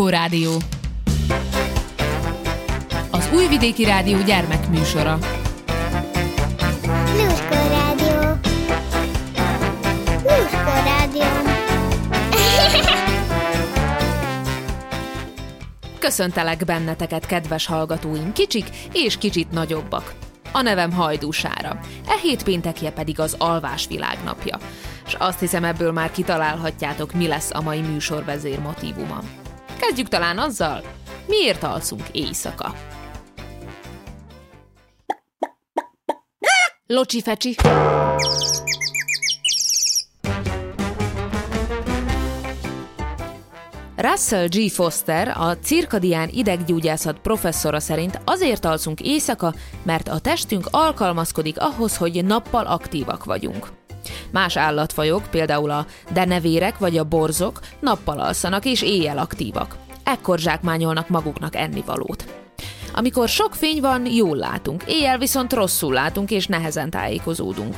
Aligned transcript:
Nőskó 0.00 0.18
Rádió 0.18 0.56
Az 3.10 3.28
Újvidéki 3.34 3.84
Rádió 3.84 4.22
gyermekműsora 4.22 5.18
Nőskó 7.16 7.68
Rádió 7.68 8.20
Nőskó 10.22 10.72
Rádió 10.84 11.22
Köszöntelek 15.98 16.64
benneteket, 16.64 17.26
kedves 17.26 17.66
hallgatóim, 17.66 18.32
kicsik 18.32 18.70
és 18.92 19.18
kicsit 19.18 19.50
nagyobbak. 19.50 20.14
A 20.52 20.62
nevem 20.62 20.92
Hajdúsára, 20.92 21.78
e 22.06 22.16
hét 22.22 22.42
péntekje 22.42 22.90
pedig 22.90 23.20
az 23.20 23.34
alvás 23.38 23.86
világnapja. 23.86 24.58
És 25.06 25.14
azt 25.18 25.40
hiszem 25.40 25.64
ebből 25.64 25.92
már 25.92 26.10
kitalálhatjátok, 26.10 27.12
mi 27.12 27.26
lesz 27.26 27.50
a 27.52 27.60
mai 27.60 27.80
műsorvezér 27.80 28.58
motívuma. 28.58 29.20
Kezdjük 29.80 30.08
talán 30.08 30.38
azzal, 30.38 30.82
miért 31.26 31.62
alszunk 31.62 32.02
éjszaka. 32.12 32.74
Locsi 36.86 37.22
fecsi. 37.22 37.56
Russell 43.96 44.46
G. 44.46 44.70
Foster, 44.70 45.28
a 45.36 45.56
cirkadián 45.56 46.28
ideggyógyászat 46.32 47.18
professzora 47.18 47.80
szerint 47.80 48.20
azért 48.24 48.64
alszunk 48.64 49.00
éjszaka, 49.00 49.54
mert 49.82 50.08
a 50.08 50.18
testünk 50.18 50.66
alkalmazkodik 50.70 51.60
ahhoz, 51.60 51.96
hogy 51.96 52.24
nappal 52.24 52.66
aktívak 52.66 53.24
vagyunk. 53.24 53.79
Más 54.32 54.56
állatfajok, 54.56 55.22
például 55.30 55.70
a 55.70 55.86
denevérek 56.12 56.78
vagy 56.78 56.98
a 56.98 57.04
borzok 57.04 57.60
nappal 57.80 58.20
alszanak 58.20 58.64
és 58.64 58.82
éjjel 58.82 59.18
aktívak. 59.18 59.76
Ekkor 60.04 60.38
zsákmányolnak 60.38 61.08
maguknak 61.08 61.56
ennivalót. 61.56 62.24
Amikor 62.94 63.28
sok 63.28 63.54
fény 63.54 63.80
van, 63.80 64.06
jól 64.06 64.36
látunk, 64.36 64.82
éjjel 64.86 65.18
viszont 65.18 65.52
rosszul 65.52 65.92
látunk 65.92 66.30
és 66.30 66.46
nehezen 66.46 66.90
tájékozódunk. 66.90 67.74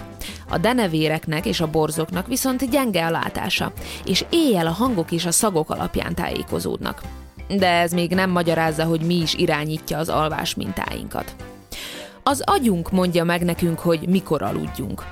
A 0.49 0.59
denevéreknek 0.59 1.47
és 1.47 1.61
a 1.61 1.71
borzoknak 1.71 2.27
viszont 2.27 2.71
gyenge 2.71 3.07
a 3.07 3.11
látása, 3.11 3.73
és 4.05 4.25
éjjel 4.31 4.67
a 4.67 4.71
hangok 4.71 5.11
és 5.11 5.25
a 5.25 5.33
szagok 5.33 5.71
alapján 5.71 6.15
tájékozódnak. 6.15 7.03
De 7.49 7.69
ez 7.69 7.93
még 7.93 8.11
nem 8.11 8.31
magyarázza, 8.31 8.85
hogy 8.85 9.01
mi 9.01 9.15
is 9.15 9.35
irányítja 9.35 9.99
az 9.99 10.09
alvás 10.09 10.55
mintáinkat. 10.55 11.35
Az 12.23 12.43
agyunk 12.45 12.91
mondja 12.91 13.25
meg 13.25 13.45
nekünk, 13.45 13.79
hogy 13.79 14.09
mikor 14.09 14.43
aludjunk. 14.43 15.03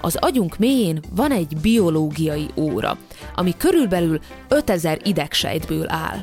Az 0.00 0.16
agyunk 0.16 0.58
mélyén 0.58 1.00
van 1.14 1.30
egy 1.30 1.56
biológiai 1.62 2.46
óra, 2.56 2.98
ami 3.34 3.54
körülbelül 3.56 4.20
5000 4.48 4.98
idegsejtből 5.04 5.86
áll. 5.88 6.18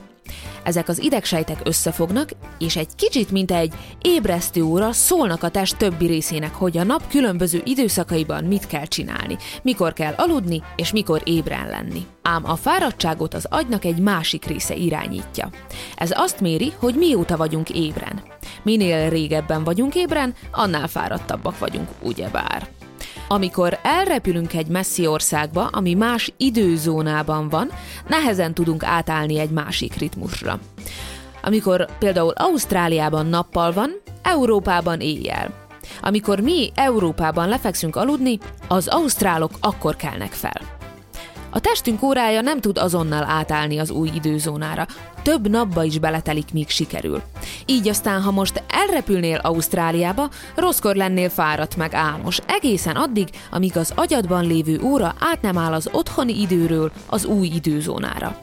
Ezek 0.63 0.87
az 0.87 1.03
idegsejtek 1.03 1.59
összefognak, 1.63 2.29
és 2.59 2.75
egy 2.75 2.95
kicsit, 2.95 3.31
mint 3.31 3.51
egy 3.51 3.73
ébresztő 4.01 4.61
óra 4.61 4.91
szólnak 4.91 5.43
a 5.43 5.49
test 5.49 5.77
többi 5.77 6.05
részének, 6.05 6.53
hogy 6.53 6.77
a 6.77 6.83
nap 6.83 7.07
különböző 7.07 7.61
időszakaiban 7.65 8.43
mit 8.43 8.67
kell 8.67 8.85
csinálni, 8.85 9.37
mikor 9.61 9.93
kell 9.93 10.13
aludni, 10.17 10.61
és 10.75 10.91
mikor 10.91 11.21
ébren 11.23 11.67
lenni. 11.67 12.05
Ám 12.21 12.49
a 12.49 12.55
fáradtságot 12.55 13.33
az 13.33 13.47
agynak 13.49 13.85
egy 13.85 13.99
másik 13.99 14.45
része 14.45 14.75
irányítja. 14.75 15.49
Ez 15.95 16.11
azt 16.13 16.41
méri, 16.41 16.73
hogy 16.79 16.95
mióta 16.95 17.37
vagyunk 17.37 17.69
ébren. 17.69 18.21
Minél 18.63 19.09
régebben 19.09 19.63
vagyunk 19.63 19.95
ébren, 19.95 20.33
annál 20.51 20.87
fáradtabbak 20.87 21.59
vagyunk, 21.59 21.87
ugyebár. 22.01 22.76
Amikor 23.27 23.79
elrepülünk 23.83 24.53
egy 24.53 24.67
messzi 24.67 25.07
országba, 25.07 25.67
ami 25.67 25.93
más 25.93 26.33
időzónában 26.37 27.49
van, 27.49 27.71
nehezen 28.07 28.53
tudunk 28.53 28.83
átállni 28.83 29.39
egy 29.39 29.49
másik 29.49 29.95
ritmusra. 29.95 30.59
Amikor 31.41 31.97
például 31.97 32.33
Ausztráliában 32.35 33.25
nappal 33.25 33.71
van, 33.71 33.91
Európában 34.23 34.99
éjjel. 34.99 35.53
Amikor 36.01 36.39
mi 36.39 36.71
Európában 36.75 37.47
lefekszünk 37.49 37.95
aludni, 37.95 38.39
az 38.67 38.87
ausztrálok 38.87 39.51
akkor 39.59 39.95
kelnek 39.95 40.31
fel. 40.31 40.61
A 41.49 41.59
testünk 41.59 42.03
órája 42.03 42.41
nem 42.41 42.59
tud 42.59 42.77
azonnal 42.77 43.23
átállni 43.23 43.77
az 43.77 43.89
új 43.89 44.09
időzónára. 44.13 44.85
Több 45.27 45.49
napba 45.49 45.83
is 45.83 45.99
beletelik, 45.99 46.53
míg 46.53 46.69
sikerül. 46.69 47.21
Így 47.65 47.87
aztán, 47.87 48.21
ha 48.21 48.31
most 48.31 48.63
elrepülnél 48.69 49.37
Ausztráliába, 49.37 50.29
rosszkor 50.55 50.95
lennél 50.95 51.29
fáradt 51.29 51.75
meg 51.75 51.93
álmos, 51.93 52.39
egészen 52.47 52.95
addig, 52.95 53.27
amíg 53.51 53.77
az 53.77 53.91
agyadban 53.95 54.45
lévő 54.45 54.79
óra 54.83 55.15
át 55.19 55.41
nem 55.41 55.57
áll 55.57 55.73
az 55.73 55.89
otthoni 55.91 56.41
időről 56.41 56.91
az 57.09 57.25
új 57.25 57.47
időzónára. 57.47 58.39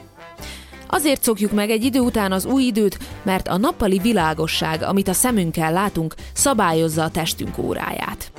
Azért 0.87 1.23
szokjuk 1.23 1.51
meg 1.51 1.69
egy 1.69 1.83
idő 1.83 1.99
után 1.99 2.31
az 2.31 2.45
új 2.45 2.63
időt, 2.63 2.97
mert 3.23 3.47
a 3.47 3.57
nappali 3.57 3.97
világosság, 3.97 4.81
amit 4.81 5.07
a 5.07 5.13
szemünkkel 5.13 5.71
látunk, 5.71 6.15
szabályozza 6.33 7.03
a 7.03 7.11
testünk 7.11 7.57
óráját. 7.57 8.31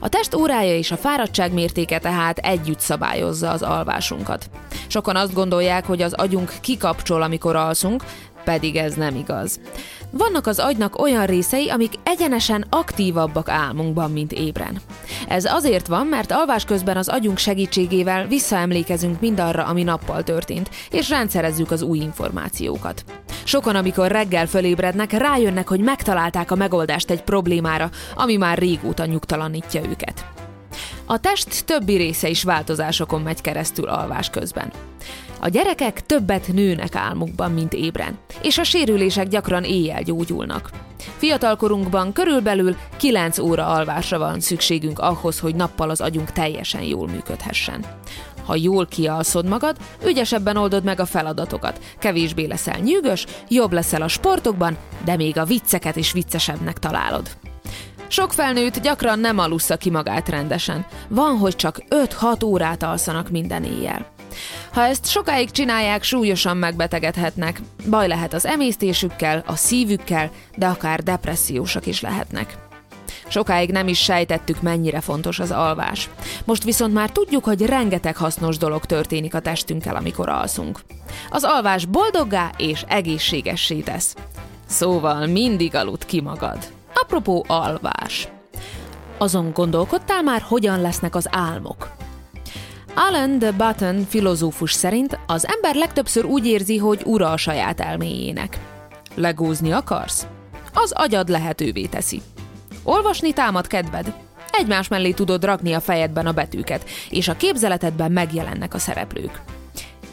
A 0.00 0.08
test 0.08 0.34
órája 0.34 0.76
és 0.76 0.90
a 0.90 0.96
fáradtság 0.96 1.52
mértéke 1.52 1.98
tehát 1.98 2.38
együtt 2.38 2.80
szabályozza 2.80 3.50
az 3.50 3.62
alvásunkat. 3.62 4.50
Sokan 4.86 5.16
azt 5.16 5.34
gondolják, 5.34 5.86
hogy 5.86 6.02
az 6.02 6.12
agyunk 6.12 6.52
kikapcsol, 6.60 7.22
amikor 7.22 7.56
alszunk, 7.56 8.04
pedig 8.44 8.76
ez 8.76 8.94
nem 8.94 9.16
igaz. 9.16 9.60
Vannak 10.10 10.46
az 10.46 10.58
agynak 10.58 11.00
olyan 11.00 11.26
részei, 11.26 11.68
amik 11.68 11.92
egyenesen 12.02 12.64
aktívabbak 12.70 13.48
álmunkban, 13.48 14.10
mint 14.10 14.32
ébren. 14.32 14.80
Ez 15.28 15.44
azért 15.44 15.86
van, 15.86 16.06
mert 16.06 16.32
alvás 16.32 16.64
közben 16.64 16.96
az 16.96 17.08
agyunk 17.08 17.38
segítségével 17.38 18.26
visszaemlékezünk 18.26 19.20
mindarra, 19.20 19.64
ami 19.64 19.82
nappal 19.82 20.22
történt, 20.22 20.70
és 20.90 21.08
rendszerezzük 21.08 21.70
az 21.70 21.82
új 21.82 21.98
információkat. 21.98 23.04
Sokan, 23.44 23.76
amikor 23.76 24.10
reggel 24.10 24.46
fölébrednek, 24.46 25.12
rájönnek, 25.12 25.68
hogy 25.68 25.80
megtalálták 25.80 26.50
a 26.50 26.54
megoldást 26.54 27.10
egy 27.10 27.22
problémára, 27.22 27.90
ami 28.14 28.36
már 28.36 28.58
régóta 28.58 29.06
nyugtalanítja 29.06 29.80
őket. 29.88 30.47
A 31.04 31.18
test 31.18 31.64
többi 31.64 31.96
része 31.96 32.28
is 32.28 32.42
változásokon 32.42 33.20
megy 33.20 33.40
keresztül 33.40 33.88
alvás 33.88 34.30
közben. 34.30 34.72
A 35.40 35.48
gyerekek 35.48 36.06
többet 36.06 36.48
nőnek 36.52 36.94
álmukban, 36.94 37.52
mint 37.52 37.72
ébren, 37.72 38.18
és 38.42 38.58
a 38.58 38.64
sérülések 38.64 39.28
gyakran 39.28 39.64
éjjel 39.64 40.02
gyógyulnak. 40.02 40.70
Fiatalkorunkban 41.16 42.12
körülbelül 42.12 42.76
9 42.96 43.38
óra 43.38 43.66
alvásra 43.66 44.18
van 44.18 44.40
szükségünk 44.40 44.98
ahhoz, 44.98 45.38
hogy 45.38 45.54
nappal 45.54 45.90
az 45.90 46.00
agyunk 46.00 46.32
teljesen 46.32 46.82
jól 46.82 47.08
működhessen. 47.08 47.84
Ha 48.44 48.56
jól 48.56 48.86
kialszod 48.86 49.48
magad, 49.48 49.76
ügyesebben 50.06 50.56
oldod 50.56 50.84
meg 50.84 51.00
a 51.00 51.06
feladatokat, 51.06 51.80
kevésbé 51.98 52.44
leszel 52.44 52.78
nyűgös, 52.78 53.26
jobb 53.48 53.72
leszel 53.72 54.02
a 54.02 54.08
sportokban, 54.08 54.76
de 55.04 55.16
még 55.16 55.38
a 55.38 55.44
vicceket 55.44 55.96
is 55.96 56.12
viccesebbnek 56.12 56.78
találod. 56.78 57.30
Sok 58.08 58.32
felnőtt 58.32 58.80
gyakran 58.80 59.18
nem 59.18 59.38
alussza 59.38 59.76
ki 59.76 59.90
magát 59.90 60.28
rendesen. 60.28 60.86
Van, 61.08 61.36
hogy 61.36 61.56
csak 61.56 61.82
5-6 61.90 62.44
órát 62.44 62.82
alszanak 62.82 63.30
minden 63.30 63.64
éjjel. 63.64 64.06
Ha 64.72 64.84
ezt 64.84 65.06
sokáig 65.06 65.50
csinálják, 65.50 66.02
súlyosan 66.02 66.56
megbetegedhetnek. 66.56 67.60
Baj 67.90 68.08
lehet 68.08 68.32
az 68.32 68.46
emésztésükkel, 68.46 69.42
a 69.46 69.56
szívükkel, 69.56 70.30
de 70.56 70.66
akár 70.66 71.02
depressziósak 71.02 71.86
is 71.86 72.00
lehetnek. 72.00 72.56
Sokáig 73.28 73.70
nem 73.70 73.88
is 73.88 73.98
sejtettük, 73.98 74.62
mennyire 74.62 75.00
fontos 75.00 75.38
az 75.38 75.50
alvás. 75.50 76.10
Most 76.44 76.64
viszont 76.64 76.92
már 76.92 77.10
tudjuk, 77.10 77.44
hogy 77.44 77.66
rengeteg 77.66 78.16
hasznos 78.16 78.56
dolog 78.56 78.84
történik 78.84 79.34
a 79.34 79.40
testünkkel, 79.40 79.96
amikor 79.96 80.28
alszunk. 80.28 80.80
Az 81.30 81.44
alvás 81.44 81.84
boldoggá 81.84 82.50
és 82.56 82.84
egészségessé 82.88 83.80
tesz. 83.80 84.14
Szóval 84.66 85.26
mindig 85.26 85.74
aludt 85.74 86.04
ki 86.06 86.20
magad. 86.20 86.77
Apropó 87.02 87.44
alvás. 87.48 88.28
Azon 89.18 89.52
gondolkodtál 89.52 90.22
már, 90.22 90.40
hogyan 90.40 90.80
lesznek 90.80 91.14
az 91.14 91.28
álmok? 91.30 91.90
Alan 92.94 93.38
de 93.38 93.52
Button 93.52 94.06
filozófus 94.08 94.72
szerint 94.72 95.18
az 95.26 95.46
ember 95.46 95.74
legtöbbször 95.74 96.24
úgy 96.24 96.46
érzi, 96.46 96.76
hogy 96.76 97.02
ura 97.04 97.30
a 97.30 97.36
saját 97.36 97.80
elméjének. 97.80 98.58
Legózni 99.14 99.72
akarsz? 99.72 100.26
Az 100.74 100.92
agyad 100.92 101.28
lehetővé 101.28 101.86
teszi. 101.86 102.22
Olvasni 102.82 103.32
támad 103.32 103.66
kedved? 103.66 104.14
Egymás 104.50 104.88
mellé 104.88 105.10
tudod 105.10 105.44
rakni 105.44 105.72
a 105.72 105.80
fejedben 105.80 106.26
a 106.26 106.32
betűket, 106.32 106.84
és 107.10 107.28
a 107.28 107.36
képzeletedben 107.36 108.12
megjelennek 108.12 108.74
a 108.74 108.78
szereplők. 108.78 109.42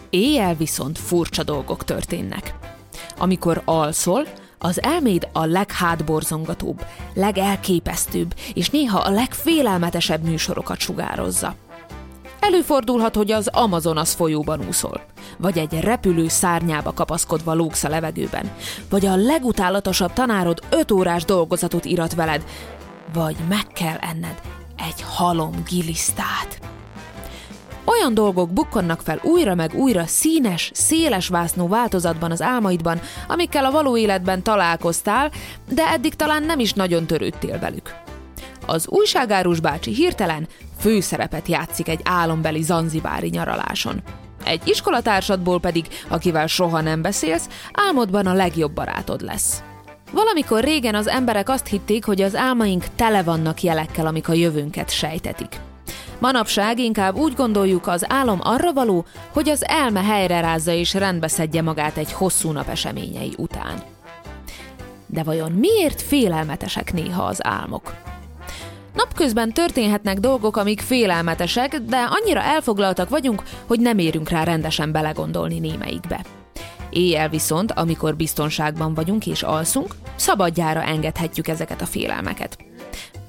Éjjel 0.10 0.56
viszont 0.56 0.98
furcsa 0.98 1.44
dolgok 1.44 1.84
történnek. 1.84 2.56
Amikor 3.18 3.62
alszol, 3.66 4.26
az 4.66 4.84
elméd 4.84 5.28
a 5.34 5.46
leghátborzongatóbb, 5.46 6.86
legelképesztőbb 7.14 8.34
és 8.54 8.70
néha 8.70 9.00
a 9.00 9.10
legfélelmetesebb 9.10 10.24
műsorokat 10.24 10.80
sugározza. 10.80 11.56
Előfordulhat, 12.40 13.16
hogy 13.16 13.32
az 13.32 13.48
Amazonas 13.48 14.14
folyóban 14.14 14.66
úszol, 14.68 15.02
vagy 15.38 15.58
egy 15.58 15.80
repülő 15.80 16.28
szárnyába 16.28 16.94
kapaszkodva 16.94 17.54
lógsz 17.54 17.84
a 17.84 17.90
levegőben, 17.90 18.52
vagy 18.90 19.06
a 19.06 19.16
legutálatosabb 19.16 20.14
tanárod 20.14 20.60
öt 20.70 20.92
órás 20.92 21.26
dolgozatot 21.26 21.86
irat 21.86 22.16
veled, 22.16 22.44
vagy 23.14 23.36
meg 23.50 23.68
kell 23.68 23.98
enned 23.98 24.42
egy 24.78 25.02
halom 25.08 25.64
gilisztát. 25.70 26.60
Olyan 27.86 28.14
dolgok 28.14 28.50
bukkannak 28.50 29.02
fel 29.02 29.20
újra 29.24 29.56
meg 29.56 29.74
újra 29.74 30.06
színes, 30.06 30.72
széles 30.74 31.28
vásznú 31.28 31.68
változatban 31.68 32.32
az 32.32 32.42
álmaidban, 32.42 33.00
amikkel 33.28 33.66
a 33.66 33.72
való 33.72 33.98
életben 33.98 34.44
találkoztál, 34.44 35.32
de 35.70 35.88
eddig 35.88 36.16
talán 36.16 36.44
nem 36.44 36.60
is 36.60 36.74
nagyon 36.74 37.06
törődtél 37.06 37.60
velük. 37.60 37.94
Az 38.66 38.88
újságárus 38.88 39.60
bácsi 39.60 39.94
hirtelen 39.94 40.48
főszerepet 40.80 41.48
játszik 41.48 41.88
egy 41.88 42.00
álombeli 42.04 42.62
zanzibári 42.62 43.28
nyaraláson. 43.28 44.02
Egy 44.46 44.68
iskolatársadból 44.68 45.60
pedig, 45.60 45.86
akivel 46.08 46.48
soha 46.48 46.82
nem 46.82 47.02
beszélsz, 47.02 47.50
álmodban 47.74 48.26
a 48.26 48.34
legjobb 48.34 48.72
barátod 48.72 49.22
lesz. 49.22 49.64
Valamikor 50.12 50.64
régen 50.64 50.96
az 50.96 51.08
emberek 51.08 51.50
azt 51.50 51.68
hitték, 51.68 52.06
hogy 52.06 52.22
az 52.22 52.36
álmaink 52.36 52.86
tele 52.96 53.24
vannak 53.24 53.62
jelekkel, 53.62 54.08
amik 54.08 54.30
a 54.30 54.34
jövőnket 54.34 54.90
sejtetik. 54.90 55.60
Manapság 56.20 56.80
inkább 56.80 57.16
úgy 57.16 57.34
gondoljuk, 57.34 57.88
az 57.88 58.06
álom 58.10 58.40
arra 58.44 58.74
való, 58.74 59.06
hogy 59.34 59.50
az 59.50 59.66
elme 59.68 60.04
helyre 60.04 60.40
rázza 60.40 60.72
és 60.72 60.94
rendbeszedje 60.94 61.62
magát 61.62 61.98
egy 61.98 62.12
hosszú 62.12 62.52
nap 62.52 62.68
eseményei 62.68 63.34
után. 63.38 63.84
De 65.06 65.24
vajon 65.24 65.52
miért 65.52 66.02
félelmetesek 66.02 66.94
néha 66.94 67.24
az 67.24 67.46
álmok? 67.46 67.94
Napközben 68.94 69.54
történhetnek 69.54 70.20
dolgok, 70.20 70.58
amik 70.58 70.82
félelmetesek, 70.82 71.78
de 71.78 71.98
annyira 72.10 72.42
elfoglaltak 72.42 73.10
vagyunk, 73.10 73.44
hogy 73.66 73.80
nem 73.80 73.98
érünk 73.98 74.30
rá 74.30 74.44
rendesen 74.44 74.92
belegondolni 74.92 75.60
némeikbe. 75.60 76.26
Éjjel 76.90 77.30
viszont, 77.30 77.72
amikor 77.72 78.16
biztonságban 78.16 78.94
vagyunk 78.94 79.28
és 79.28 79.44
alszunk, 79.44 79.96
szabadjára 80.16 80.84
engedhetjük 80.84 81.48
ezeket 81.48 81.82
a 81.82 81.86
félelmeket. 81.86 82.58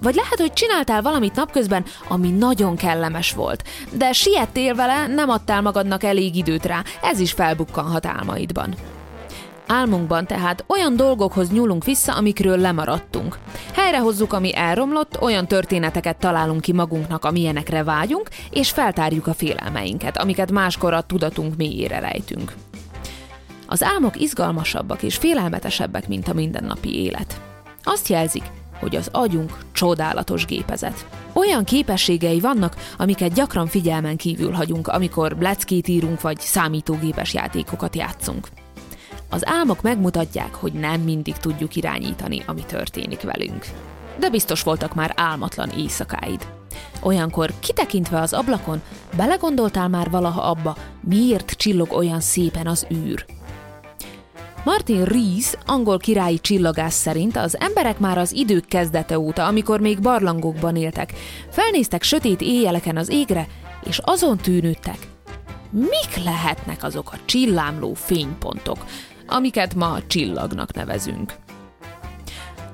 Vagy 0.03 0.15
lehet, 0.15 0.41
hogy 0.41 0.53
csináltál 0.53 1.03
valamit 1.03 1.35
napközben, 1.35 1.85
ami 2.09 2.31
nagyon 2.31 2.77
kellemes 2.77 3.33
volt, 3.33 3.65
de 3.91 4.13
siettél 4.13 4.75
vele, 4.75 5.07
nem 5.07 5.29
adtál 5.29 5.63
magadnak 5.63 6.05
elég 6.05 6.37
időt 6.37 6.65
rá, 6.65 6.83
ez 7.03 7.19
is 7.19 7.33
felbukkanhat 7.33 8.07
álmaidban. 8.07 8.75
Álmunkban 9.67 10.27
tehát 10.27 10.65
olyan 10.67 10.97
dolgokhoz 10.97 11.51
nyúlunk 11.51 11.85
vissza, 11.85 12.15
amikről 12.15 12.57
lemaradtunk. 12.57 13.39
Helyrehozzuk, 13.75 14.33
ami 14.33 14.57
elromlott, 14.57 15.21
olyan 15.21 15.47
történeteket 15.47 16.17
találunk 16.17 16.61
ki 16.61 16.73
magunknak, 16.73 17.25
amilyenekre 17.25 17.83
vágyunk, 17.83 18.29
és 18.51 18.71
feltárjuk 18.71 19.27
a 19.27 19.35
félelmeinket, 19.35 20.19
amiket 20.19 20.51
máskor 20.51 20.93
a 20.93 21.01
tudatunk 21.01 21.57
mélyére 21.57 21.99
rejtünk. 21.99 22.53
Az 23.67 23.83
álmok 23.83 24.21
izgalmasabbak 24.21 25.03
és 25.03 25.17
félelmetesebbek, 25.17 26.09
mint 26.09 26.29
a 26.29 26.35
mindennapi 26.35 27.03
élet. 27.03 27.41
Azt 27.83 28.09
jelzik, 28.09 28.45
hogy 28.81 28.97
az 28.97 29.09
agyunk 29.13 29.59
csodálatos 29.73 30.45
gépezet. 30.45 31.07
Olyan 31.33 31.65
képességei 31.65 32.41
vannak, 32.41 32.77
amiket 32.99 33.33
gyakran 33.33 33.67
figyelmen 33.67 34.17
kívül 34.17 34.53
hagyunk, 34.53 34.89
amikor 34.89 35.37
leckét 35.41 35.89
írunk 35.89 36.21
vagy 36.21 36.41
számítógépes 36.41 37.35
játékokat 37.35 37.97
játszunk. 37.97 38.49
Az 39.31 39.49
álmok 39.49 39.83
megmutatják, 39.83 40.55
hogy 40.55 40.73
nem 40.73 41.01
mindig 41.01 41.37
tudjuk 41.37 41.77
irányítani, 41.77 42.43
ami 42.47 42.65
történik 42.67 43.21
velünk. 43.21 43.65
De 44.19 44.31
biztos 44.31 44.63
voltak 44.63 44.95
már 44.95 45.13
álmatlan 45.17 45.71
éjszakáid. 45.71 46.47
Olyankor, 47.03 47.53
kitekintve 47.61 48.21
az 48.21 48.33
ablakon, 48.33 48.83
belegondoltál 49.17 49.89
már 49.89 50.11
valaha 50.11 50.41
abba, 50.41 50.77
miért 51.01 51.51
csillog 51.51 51.93
olyan 51.93 52.21
szépen 52.21 52.67
az 52.67 52.87
űr? 52.93 53.25
Martin 54.67 55.05
Rees, 55.05 55.55
angol 55.67 55.99
királyi 55.99 56.39
csillagász 56.39 56.95
szerint 56.95 57.37
az 57.37 57.61
emberek 57.61 57.99
már 57.99 58.19
az 58.19 58.33
idők 58.33 58.65
kezdete 58.67 59.19
óta, 59.19 59.47
amikor 59.47 59.81
még 59.81 60.01
barlangokban 60.01 60.77
éltek, 60.77 61.13
felnéztek 61.51 62.03
sötét 62.03 62.41
éjjeleken 62.41 62.97
az 62.97 63.09
égre, 63.09 63.47
és 63.85 64.01
azon 64.05 64.37
tűnődtek, 64.37 64.99
mik 65.71 66.25
lehetnek 66.25 66.83
azok 66.83 67.13
a 67.13 67.19
csillámló 67.25 67.95
fénypontok, 67.95 68.85
amiket 69.27 69.75
ma 69.75 69.99
csillagnak 70.07 70.75
nevezünk. 70.75 71.35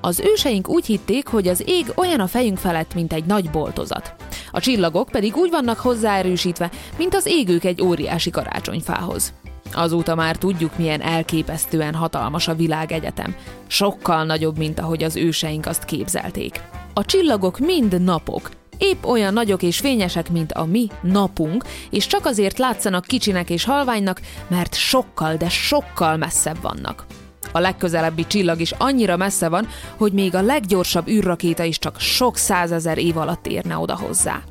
Az 0.01 0.21
őseink 0.21 0.69
úgy 0.69 0.87
hitték, 0.87 1.27
hogy 1.27 1.49
az 1.49 1.63
ég 1.67 1.93
olyan 1.97 2.21
a 2.21 2.27
fejünk 2.27 2.59
felett, 2.59 2.95
mint 2.95 3.13
egy 3.13 3.25
nagy 3.25 3.51
boltozat. 3.51 4.15
A 4.51 4.61
csillagok 4.61 5.09
pedig 5.09 5.37
úgy 5.37 5.51
vannak 5.51 5.79
hozzáerősítve, 5.79 6.71
mint 6.97 7.15
az 7.15 7.27
égők 7.27 7.65
egy 7.65 7.83
óriási 7.83 8.31
karácsonyfához. 8.31 9.33
Azóta 9.73 10.15
már 10.15 10.37
tudjuk, 10.37 10.79
milyen 10.79 11.01
elképesztően 11.01 11.95
hatalmas 11.95 12.49
a 12.49 12.55
világegyetem. 12.55 13.35
Sokkal 13.67 14.25
nagyobb, 14.25 14.59
mint 14.59 14.79
ahogy 14.81 15.03
az 15.03 15.17
őseink 15.17 15.67
azt 15.67 15.85
képzelték. 15.85 16.61
A 16.95 17.05
csillagok 17.05 17.59
mind 17.59 18.03
napok, 18.03 18.51
épp 18.79 19.05
olyan 19.05 19.33
nagyok 19.33 19.63
és 19.63 19.79
fényesek, 19.79 20.31
mint 20.31 20.53
a 20.53 20.65
mi 20.65 20.89
napunk, 21.03 21.65
és 21.91 22.07
csak 22.07 22.27
azért 22.27 22.59
látszanak 22.59 23.05
kicsinek 23.05 23.51
és 23.51 23.65
halványnak, 23.65 24.21
mert 24.49 24.75
sokkal, 24.75 25.37
de 25.37 25.49
sokkal 25.49 26.17
messzebb 26.17 26.61
vannak. 26.61 27.07
A 27.53 27.59
legközelebbi 27.59 28.27
csillag 28.27 28.61
is 28.61 28.73
annyira 28.79 29.17
messze 29.17 29.49
van, 29.49 29.69
hogy 29.97 30.13
még 30.13 30.35
a 30.35 30.43
leggyorsabb 30.43 31.09
űrrakéta 31.09 31.63
is 31.63 31.79
csak 31.79 32.01
sok 32.01 32.37
százezer 32.37 32.99
év 32.99 33.17
alatt 33.17 33.47
érne 33.47 33.77
oda 33.77 33.97
hozzá. 33.97 34.43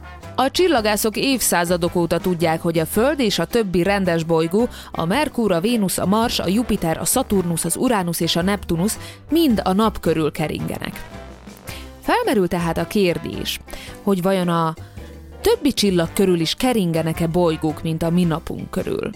A 0.41 0.51
csillagászok 0.51 1.17
évszázadok 1.17 1.95
óta 1.95 2.19
tudják, 2.19 2.61
hogy 2.61 2.79
a 2.79 2.85
Föld 2.85 3.19
és 3.19 3.39
a 3.39 3.45
többi 3.45 3.83
rendes 3.83 4.23
bolygó, 4.23 4.67
a 4.91 5.05
Merkur, 5.05 5.51
a 5.51 5.59
Vénusz, 5.59 5.97
a 5.97 6.05
Mars, 6.05 6.39
a 6.39 6.47
Jupiter, 6.47 6.97
a 6.97 7.05
Saturnus, 7.05 7.65
az 7.65 7.75
Uranus 7.75 8.19
és 8.19 8.35
a 8.35 8.41
Neptunus 8.41 8.93
mind 9.29 9.61
a 9.63 9.73
nap 9.73 9.99
körül 9.99 10.31
keringenek. 10.31 11.09
Felmerül 12.01 12.47
tehát 12.47 12.77
a 12.77 12.87
kérdés, 12.87 13.59
hogy 14.03 14.21
vajon 14.21 14.47
a 14.47 14.73
többi 15.41 15.73
csillag 15.73 16.13
körül 16.13 16.39
is 16.39 16.55
keringenek-e 16.55 17.27
bolygók, 17.27 17.83
mint 17.83 18.03
a 18.03 18.09
mi 18.09 18.23
napunk 18.23 18.69
körül. 18.69 19.09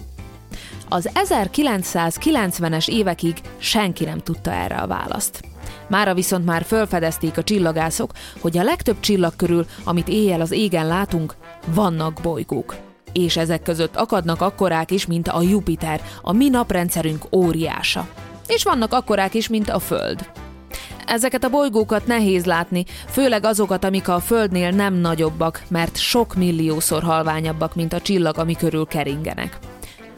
Az 0.88 1.10
1990-es 1.14 2.88
évekig 2.88 3.36
senki 3.58 4.04
nem 4.04 4.18
tudta 4.18 4.52
erre 4.52 4.76
a 4.76 4.86
választ. 4.86 5.40
Mára 5.88 6.14
viszont 6.14 6.44
már 6.44 6.64
felfedezték 6.64 7.38
a 7.38 7.42
csillagászok, 7.42 8.12
hogy 8.40 8.58
a 8.58 8.62
legtöbb 8.62 9.00
csillag 9.00 9.36
körül, 9.36 9.66
amit 9.84 10.08
éjjel 10.08 10.40
az 10.40 10.52
égen 10.52 10.86
látunk, 10.86 11.34
vannak 11.66 12.20
bolygók. 12.22 12.76
És 13.12 13.36
ezek 13.36 13.62
között 13.62 13.96
akadnak 13.96 14.40
akkorák 14.40 14.90
is, 14.90 15.06
mint 15.06 15.28
a 15.28 15.42
Jupiter, 15.42 16.00
a 16.22 16.32
mi 16.32 16.48
naprendszerünk 16.48 17.24
óriása. 17.32 18.08
És 18.46 18.62
vannak 18.62 18.92
akkorák 18.92 19.34
is, 19.34 19.48
mint 19.48 19.68
a 19.68 19.78
Föld. 19.78 20.30
Ezeket 21.06 21.44
a 21.44 21.50
bolygókat 21.50 22.06
nehéz 22.06 22.44
látni, 22.44 22.84
főleg 23.08 23.44
azokat, 23.44 23.84
amik 23.84 24.08
a 24.08 24.20
Földnél 24.20 24.70
nem 24.70 24.94
nagyobbak, 24.94 25.62
mert 25.68 25.96
sok 25.96 26.34
milliószor 26.34 27.02
halványabbak, 27.02 27.74
mint 27.74 27.92
a 27.92 28.00
csillag, 28.00 28.38
ami 28.38 28.54
körül 28.54 28.86
keringenek. 28.86 29.58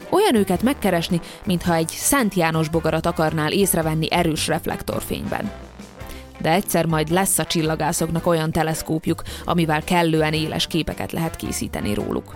Olyan 0.09 0.35
őket 0.35 0.63
megkeresni, 0.63 1.19
mintha 1.45 1.73
egy 1.73 1.89
Szent 1.89 2.33
János 2.33 2.69
bogarat 2.69 3.05
akarnál 3.05 3.51
észrevenni 3.51 4.11
erős 4.11 4.47
reflektorfényben. 4.47 5.51
De 6.41 6.51
egyszer 6.51 6.85
majd 6.85 7.09
lesz 7.09 7.39
a 7.39 7.45
csillagászoknak 7.45 8.27
olyan 8.27 8.51
teleszkópjuk, 8.51 9.23
amivel 9.45 9.83
kellően 9.83 10.33
éles 10.33 10.67
képeket 10.67 11.11
lehet 11.11 11.35
készíteni 11.35 11.93
róluk. 11.93 12.35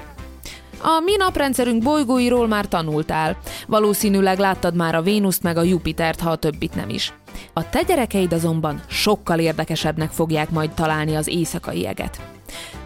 A 0.82 1.00
mi 1.06 1.16
naprendszerünk 1.18 1.84
bolygóiról 1.84 2.48
már 2.48 2.68
tanultál. 2.68 3.38
Valószínűleg 3.68 4.40
láttad 4.40 4.76
már 4.76 4.96
a 4.96 5.02
Vénuszt 5.02 5.44
meg 5.44 5.58
a 5.58 5.64
Jupitert, 5.64 6.20
ha 6.20 6.30
a 6.30 6.36
többit 6.36 6.76
nem 6.76 6.90
is. 6.90 7.14
A 7.54 7.70
te 7.70 7.82
gyerekeid 7.82 8.34
azonban 8.34 8.82
sokkal 8.88 9.40
érdekesebbnek 9.40 10.12
fogják 10.12 10.50
majd 10.50 10.72
találni 10.72 11.16
az 11.16 11.28
éjszakai 11.28 11.88
eget. 11.88 12.33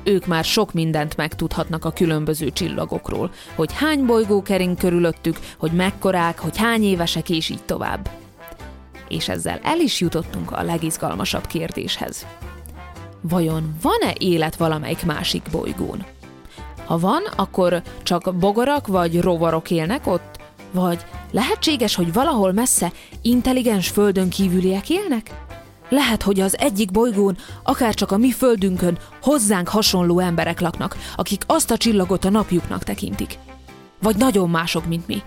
Ők 0.04 0.26
már 0.26 0.44
sok 0.44 0.74
mindent 0.74 1.18
megtudhatnak 1.18 1.86
a 1.86 1.92
különböző 1.92 2.50
csillagokról, 2.50 3.32
hogy 3.56 3.74
hány 3.74 4.06
bolygó 4.06 4.42
kering 4.42 4.78
körülöttük, 4.78 5.40
hogy 5.58 5.72
mekkorák, 5.72 6.40
hogy 6.40 6.58
hány 6.58 6.84
évesek 6.84 7.30
és 7.30 7.50
így 7.50 7.64
tovább. 7.66 8.10
És 9.08 9.30
ezzel 9.30 9.60
el 9.64 9.80
is 9.80 10.00
jutottunk 10.00 10.52
a 10.52 10.64
legizgalmasabb 10.64 11.48
kérdéshez. 11.48 12.26
Vajon 13.22 13.76
van-e 13.82 14.14
élet 14.18 14.56
valamelyik 14.56 15.06
másik 15.06 15.44
bolygón? 15.52 16.06
Ha 16.86 17.00
van, 17.00 17.24
akkor 17.36 17.82
csak 18.04 18.36
bogarak 18.36 18.88
vagy 18.88 19.22
rovarok 19.22 19.72
élnek 19.72 20.08
ott? 20.08 20.40
Vagy 20.72 21.06
lehetséges, 21.32 21.96
hogy 21.96 22.14
valahol 22.14 22.52
messze 22.52 22.92
intelligens 23.22 23.90
földön 23.90 24.30
kívüliek 24.30 24.90
élnek? 24.90 25.47
Lehet, 25.90 26.22
hogy 26.22 26.40
az 26.40 26.58
egyik 26.58 26.92
bolygón, 26.92 27.38
akár 27.64 27.94
csak 27.94 28.12
a 28.12 28.18
mi 28.18 28.32
földünkön 28.32 28.98
hozzánk 29.22 29.68
hasonló 29.68 30.20
emberek 30.20 30.60
laknak, 30.60 30.98
akik 31.16 31.44
azt 31.46 31.72
a 31.72 31.78
csillagot 31.78 32.26
a 32.26 32.30
napjuknak 32.30 32.84
tekintik. 32.84 33.38
Vagy 34.02 34.16
nagyon 34.16 34.50
mások, 34.50 34.88
mint 34.88 35.08
mi. 35.08 35.22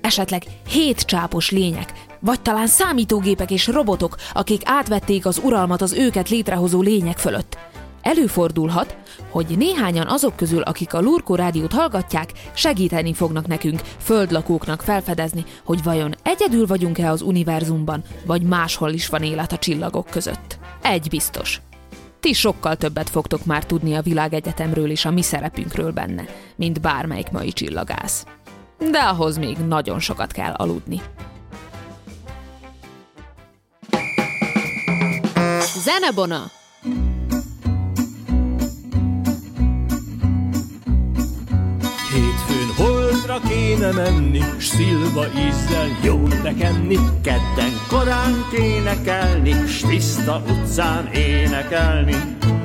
Esetleg 0.00 0.42
hét 0.68 1.00
csápos 1.00 1.50
lények, 1.50 1.92
vagy 2.20 2.40
talán 2.40 2.66
számítógépek 2.66 3.50
és 3.50 3.66
robotok, 3.66 4.16
akik 4.32 4.62
átvették 4.64 5.26
az 5.26 5.40
uralmat 5.44 5.82
az 5.82 5.92
őket 5.92 6.28
létrehozó 6.28 6.80
lények 6.80 7.18
fölött. 7.18 7.58
Előfordulhat, 8.02 8.96
hogy 9.30 9.46
néhányan 9.58 10.06
azok 10.06 10.36
közül, 10.36 10.62
akik 10.62 10.94
a 10.94 11.00
Lurko 11.00 11.34
rádiót 11.34 11.72
hallgatják, 11.72 12.32
segíteni 12.54 13.12
fognak 13.14 13.46
nekünk, 13.46 13.80
földlakóknak 13.98 14.82
felfedezni, 14.82 15.44
hogy 15.64 15.82
vajon 15.82 16.14
egyedül 16.22 16.66
vagyunk-e 16.66 17.10
az 17.10 17.22
univerzumban, 17.22 18.02
vagy 18.26 18.42
máshol 18.42 18.90
is 18.90 19.08
van 19.08 19.22
élet 19.22 19.52
a 19.52 19.58
csillagok 19.58 20.06
között. 20.10 20.58
Egy 20.82 21.08
biztos. 21.08 21.60
Ti 22.20 22.32
sokkal 22.32 22.76
többet 22.76 23.10
fogtok 23.10 23.44
már 23.44 23.64
tudni 23.64 23.94
a 23.94 24.02
világegyetemről 24.02 24.90
és 24.90 25.04
a 25.04 25.10
mi 25.10 25.22
szerepünkről 25.22 25.92
benne, 25.92 26.24
mint 26.56 26.80
bármelyik 26.80 27.30
mai 27.30 27.52
csillagász. 27.52 28.26
De 28.90 28.98
ahhoz 28.98 29.38
még 29.38 29.56
nagyon 29.56 30.00
sokat 30.00 30.32
kell 30.32 30.52
aludni. 30.52 31.00
Zenebona! 35.84 36.61
Holdra 43.32 43.48
kéne 43.48 43.92
menni, 43.92 44.40
s 44.58 44.66
szilva 44.66 45.24
ízzel 45.26 45.98
jó 46.02 46.20
enni. 46.58 46.98
Kedden 47.22 47.72
korán 47.88 48.44
kéne 48.52 49.02
kelni, 49.02 49.54
s 49.66 49.80
tiszta 49.80 50.42
utcán 50.48 51.06
énekelni. 51.12 52.14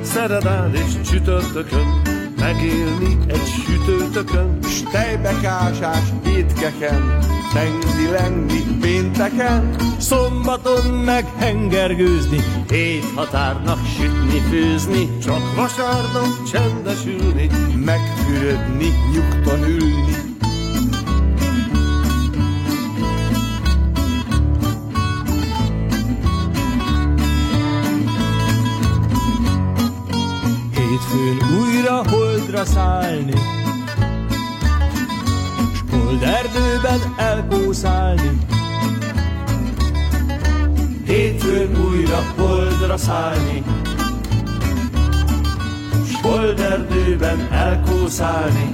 Szeredán 0.02 0.74
és 0.74 1.08
csütörtökön 1.10 2.02
megélni 2.36 3.16
egy 3.26 3.46
sütőtökön, 3.64 4.58
s 4.62 4.82
tejbekásás 4.90 6.12
étkeken, 6.26 7.18
tengi 7.52 8.10
lenni 8.10 8.60
pénteken, 8.80 9.76
szombaton 9.98 10.86
meg 10.86 11.24
hengergőzni, 11.38 12.38
hét 12.68 13.04
határnak 13.14 13.78
sütni, 13.86 14.38
főzni, 14.50 15.18
csak 15.22 15.54
vasárnap 15.56 16.48
csendesülni, 16.52 17.50
megfürödni, 17.84 18.88
nyugton 19.12 19.62
ülni. 19.68 20.27
Hétfőn 31.18 31.58
újra 31.60 32.10
holdra 32.10 32.64
szállni, 32.64 33.32
s 35.74 36.22
erdőben 36.22 37.14
elkószálni. 37.16 38.38
Hétfőn 41.06 41.84
újra 41.84 42.22
holdra 42.36 42.96
szállni, 42.96 43.62
s 46.06 46.26
erdőben 46.58 47.48
elkószálni. 47.52 48.70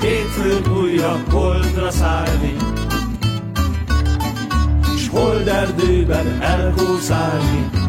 Hétfőn 0.00 0.76
újra 0.76 1.20
holdra 1.30 1.90
szállni, 1.90 2.56
s 4.96 5.10
erdőben 5.46 6.42
elkószálni. 6.42 7.87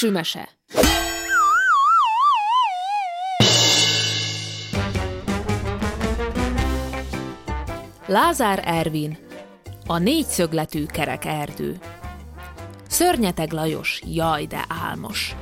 Süsümese 0.00 0.48
Lázár 8.06 8.62
Ervin 8.64 9.18
A 9.86 9.98
négyszögletű 9.98 10.86
kerek 10.86 11.24
erdő 11.24 11.78
Szörnyeteg 12.88 13.52
Lajos, 13.52 14.02
jaj 14.06 14.46
de 14.46 14.64
álmos 14.84 15.34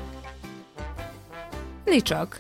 Nicsak, 1.84 2.38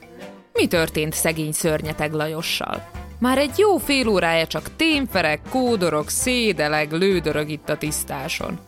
mi 0.52 0.66
történt 0.66 1.12
szegény 1.12 1.52
szörnyeteg 1.52 2.12
Lajossal? 2.12 2.88
Már 3.18 3.38
egy 3.38 3.58
jó 3.58 3.76
fél 3.76 4.08
órája 4.08 4.46
csak 4.46 4.76
témferek, 4.76 5.40
kódorok, 5.50 6.08
szédeleg, 6.08 6.92
lődörög 6.92 7.48
itt 7.50 7.68
a 7.68 7.78
tisztáson. 7.78 8.58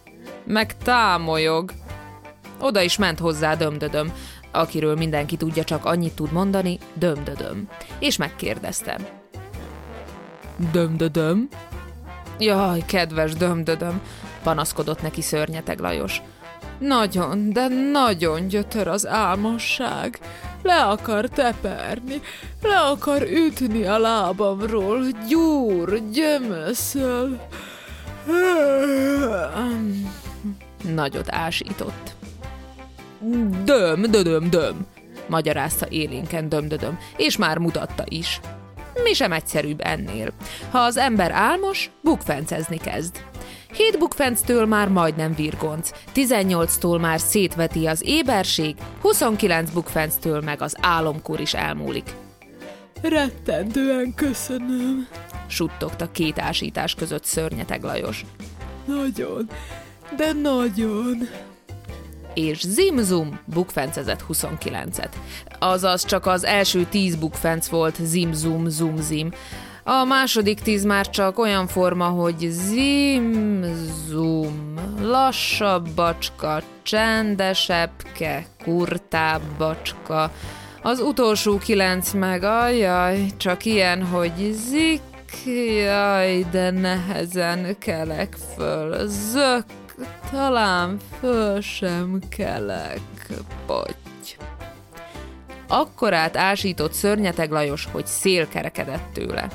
Meg 0.44 0.76
támolyog, 0.76 1.72
oda 2.60 2.82
is 2.82 2.96
ment 2.96 3.18
hozzá 3.18 3.54
dömdödöm, 3.54 4.12
akiről 4.50 4.96
mindenki 4.96 5.36
tudja, 5.36 5.64
csak 5.64 5.84
annyit 5.84 6.14
tud 6.14 6.32
mondani, 6.32 6.78
dömdödöm. 6.94 7.68
És 7.98 8.16
megkérdeztem. 8.16 9.06
Dömdödöm? 10.72 11.48
Jaj, 12.38 12.82
kedves 12.86 13.32
dömdödöm, 13.32 14.00
panaszkodott 14.42 15.02
neki 15.02 15.22
szörnyeteg 15.22 15.78
Lajos. 15.78 16.22
Nagyon, 16.78 17.52
de 17.52 17.68
nagyon 17.92 18.48
gyötör 18.48 18.88
az 18.88 19.06
álmosság. 19.06 20.18
Le 20.62 20.82
akar 20.82 21.28
teperni, 21.28 22.20
le 22.62 22.78
akar 22.78 23.22
ütni 23.22 23.84
a 23.84 23.98
lábamról, 23.98 25.06
gyúr, 25.28 26.10
gyömöszöl. 26.12 27.40
Nagyot 30.94 31.32
ásított. 31.32 32.19
Döm, 33.64 34.02
dödöm, 34.10 34.50
döm, 34.50 34.86
magyarázta 35.28 35.86
élénken 35.88 36.48
dömdödöm, 36.48 36.98
és 37.16 37.36
már 37.36 37.58
mutatta 37.58 38.04
is. 38.08 38.40
Mi 39.02 39.12
sem 39.12 39.32
egyszerűbb 39.32 39.80
ennél. 39.80 40.32
Ha 40.70 40.78
az 40.78 40.96
ember 40.96 41.30
álmos, 41.30 41.90
bukfencezni 42.02 42.76
kezd. 42.76 43.24
Hét 43.72 43.98
bukfenctől 43.98 44.66
már 44.66 44.88
majdnem 44.88 45.34
virgonc, 45.34 45.90
18-tól 46.14 47.00
már 47.00 47.20
szétveti 47.20 47.86
az 47.86 48.02
éberség, 48.04 48.76
29 49.00 49.70
bukfenctől 49.70 50.40
meg 50.40 50.62
az 50.62 50.76
álomkor 50.80 51.40
is 51.40 51.54
elmúlik. 51.54 52.14
Rettentően 53.02 54.14
köszönöm, 54.14 55.08
suttogta 55.46 56.10
két 56.10 56.38
ásítás 56.38 56.94
között 56.94 57.24
szörnyeteg 57.24 57.82
Lajos. 57.82 58.24
Nagyon, 58.84 59.50
de 60.16 60.32
nagyon, 60.32 61.28
és 62.34 62.60
Zimzum 62.60 63.40
bukfencezett 63.44 64.24
29-et. 64.28 65.12
Azaz 65.58 66.04
csak 66.04 66.26
az 66.26 66.44
első 66.44 66.86
10 66.90 67.16
bukfenc 67.16 67.68
volt 67.68 67.96
Zimzum 68.02 68.68
Zumzim. 68.68 69.30
A 69.84 70.04
második 70.04 70.60
tíz 70.60 70.84
már 70.84 71.10
csak 71.10 71.38
olyan 71.38 71.66
forma, 71.66 72.04
hogy 72.04 72.48
zimzum, 72.50 73.54
lassabbacska, 75.00 76.62
csendesebbke, 76.82 78.46
kurtábbacska. 78.64 80.30
Az 80.82 81.00
utolsó 81.00 81.58
kilenc 81.58 82.12
meg, 82.12 82.42
ajaj, 82.42 83.26
csak 83.36 83.64
ilyen, 83.64 84.04
hogy 84.04 84.52
zik, 84.68 85.00
jaj, 85.84 86.46
de 86.50 86.70
nehezen 86.70 87.76
kelek 87.78 88.36
föl, 88.56 89.06
zök, 89.06 89.64
talán 90.30 90.98
föl 91.20 91.60
sem 91.60 92.18
kelek, 92.28 93.00
poty. 93.66 94.36
Akkor 95.68 96.14
át 96.14 96.36
ásított 96.36 96.92
szörnyeteg 96.92 97.50
Lajos, 97.50 97.88
hogy 97.92 98.06
szél 98.06 98.48
kerekedett 98.48 99.12
tőle. 99.12 99.48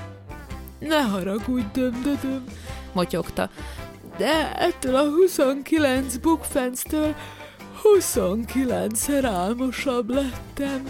Ne 0.80 1.02
haragudj, 1.02 1.66
dömdödöm, 1.74 2.44
motyogta, 2.94 3.50
de 4.18 4.52
ettől 4.56 4.96
a 4.96 5.10
29 5.10 6.16
bukfenctől 6.18 7.16
29-szer 7.84 9.24
álmosabb 9.24 10.10
lettem. 10.10 10.84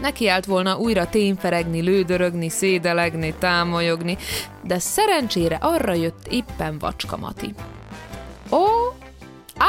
Neki 0.00 0.28
állt 0.28 0.44
volna 0.44 0.78
újra 0.78 1.08
tényferegni, 1.08 1.82
lődörögni, 1.82 2.48
szédelegni, 2.48 3.34
támolyogni, 3.38 4.16
de 4.62 4.78
szerencsére 4.78 5.58
arra 5.60 5.92
jött 5.92 6.26
éppen 6.30 6.78
Vacska 6.78 7.16
Mati. 7.16 7.54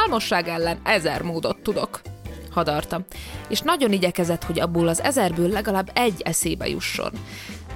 Álmosság 0.03 0.48
ellen 0.48 0.79
ezer 0.84 1.22
módot 1.22 1.58
tudok, 1.58 2.01
hadarta, 2.51 3.01
és 3.48 3.62
nagyon 3.62 3.91
igyekezett, 3.91 4.44
hogy 4.44 4.60
abból 4.60 4.88
az 4.88 5.01
ezerből 5.01 5.50
legalább 5.50 5.91
egy 5.94 6.22
eszébe 6.22 6.68
jusson. 6.68 7.12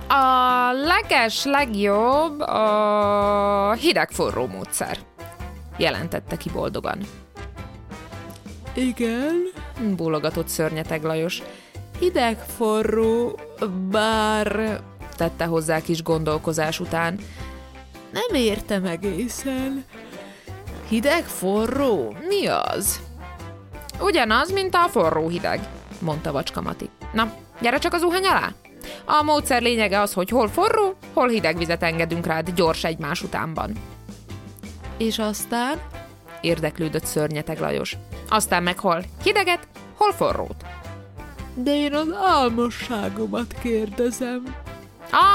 A 0.07 0.71
leges 0.71 1.43
legjobb 1.43 2.39
a 2.39 3.73
hideg-forró 3.73 4.47
módszer, 4.47 4.97
jelentette 5.77 6.37
ki 6.37 6.49
boldogan. 6.49 6.97
Igen, 8.73 9.51
bólogatott 9.95 10.47
szörnyeteg 10.47 11.03
Lajos. 11.03 11.41
Hideg-forró, 11.99 13.39
bár 13.89 14.79
tette 15.15 15.45
hozzá 15.45 15.81
kis 15.81 16.03
gondolkozás 16.03 16.79
után. 16.79 17.19
Nem 18.11 18.41
értem 18.41 18.85
egészen. 18.85 19.85
Hideg, 20.87 21.23
forró, 21.23 22.15
mi 22.27 22.47
az? 22.47 23.01
Ugyanaz, 23.99 24.51
mint 24.51 24.75
a 24.75 24.87
forró 24.89 25.27
hideg, 25.27 25.67
mondta 25.99 26.31
Vacska 26.31 26.61
Mati. 26.61 26.89
Na, 27.13 27.33
gyere 27.61 27.77
csak 27.77 27.93
az 27.93 28.01
zuhany 28.01 28.25
alá. 28.25 28.53
A 29.05 29.23
módszer 29.23 29.61
lényege 29.61 29.99
az, 29.99 30.13
hogy 30.13 30.29
hol 30.29 30.47
forró, 30.47 30.95
hol 31.13 31.27
hideg 31.27 31.57
vizet 31.57 31.83
engedünk 31.83 32.25
rád 32.25 32.49
gyors 32.49 32.83
egymás 32.83 33.21
utánban. 33.21 33.71
És 34.97 35.19
aztán? 35.19 35.81
Érdeklődött 36.41 37.05
szörnyeteg 37.05 37.59
Lajos. 37.59 37.97
Aztán 38.29 38.63
meg 38.63 38.79
hol 38.79 39.03
hideget, 39.23 39.67
hol 39.95 40.11
forrót. 40.11 40.65
De 41.55 41.75
én 41.75 41.93
az 41.93 42.07
álmosságomat 42.23 43.53
kérdezem. 43.61 44.55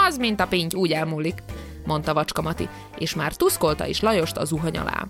Az, 0.07 0.17
mint 0.17 0.41
a 0.41 0.47
pinty, 0.47 0.75
úgy 0.75 0.93
elmúlik, 0.93 1.43
mondta 1.87 2.15
Vacska 2.15 2.43
Mati, 2.43 2.69
és 2.99 3.15
már 3.15 3.35
tuszkolta 3.35 3.87
is 3.87 4.01
Lajost 4.01 4.37
a 4.37 4.45
zuhany 4.45 4.79
alá. 4.79 5.07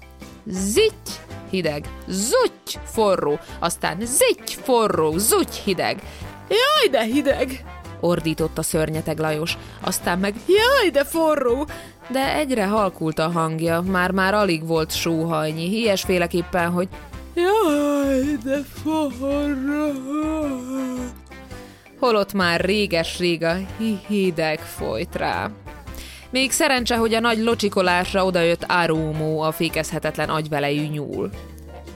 Zitty, 0.51 1.11
hideg, 1.51 1.89
zutty, 2.07 2.79
forró, 2.85 3.39
aztán 3.59 3.97
zitty, 4.01 4.55
forró, 4.63 5.19
zutty, 5.19 5.61
hideg. 5.65 6.03
Jaj, 6.49 6.89
de 6.91 7.03
hideg! 7.03 7.65
ordított 8.01 8.59
a 8.59 8.63
szörnyeteg 8.63 9.19
Lajos, 9.19 9.59
aztán 9.81 10.19
meg 10.19 10.35
jaj, 10.47 10.91
de 10.91 11.05
forró! 11.05 11.67
De 12.11 12.35
egyre 12.35 12.67
halkult 12.67 13.19
a 13.19 13.31
hangja, 13.31 13.81
már-már 13.81 14.35
alig 14.35 14.67
volt 14.67 14.93
sóhajnyi, 14.93 15.79
ilyesféleképpen, 15.79 16.71
hogy 16.71 16.89
jaj, 17.35 18.37
de 18.45 18.61
forró! 18.83 19.93
Holott 21.99 22.33
már 22.33 22.61
réges-rég 22.61 23.43
a 23.45 23.57
hideg 24.09 24.59
folyt 24.59 25.17
rá. 25.17 25.51
Még 26.31 26.51
szerencse, 26.51 26.97
hogy 26.97 27.15
a 27.15 27.21
nagy 27.21 27.39
locsikolásra 27.39 28.25
odajött 28.25 28.65
Árómó, 28.67 29.41
a 29.41 29.53
fékezhetetlen 29.53 30.29
agyvelejű 30.29 30.87
nyúl. 30.87 31.31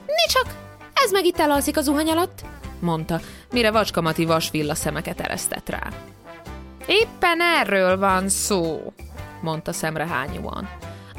Mi 0.06 0.32
csak, 0.32 0.46
ez 0.94 1.10
meg 1.10 1.24
itt 1.24 1.38
elalszik 1.38 1.76
a 1.76 1.80
zuhany 1.80 2.10
alatt, 2.10 2.44
mondta, 2.80 3.20
mire 3.52 3.70
Vacskamati 3.70 4.24
vasvilla 4.24 4.74
szemeket 4.74 5.20
eresztett 5.20 5.68
rá. 5.68 5.88
Éppen 6.86 7.40
erről 7.40 7.98
van 7.98 8.28
szó, 8.28 8.92
mondta 9.40 9.72
szemrehányúan. 9.72 10.68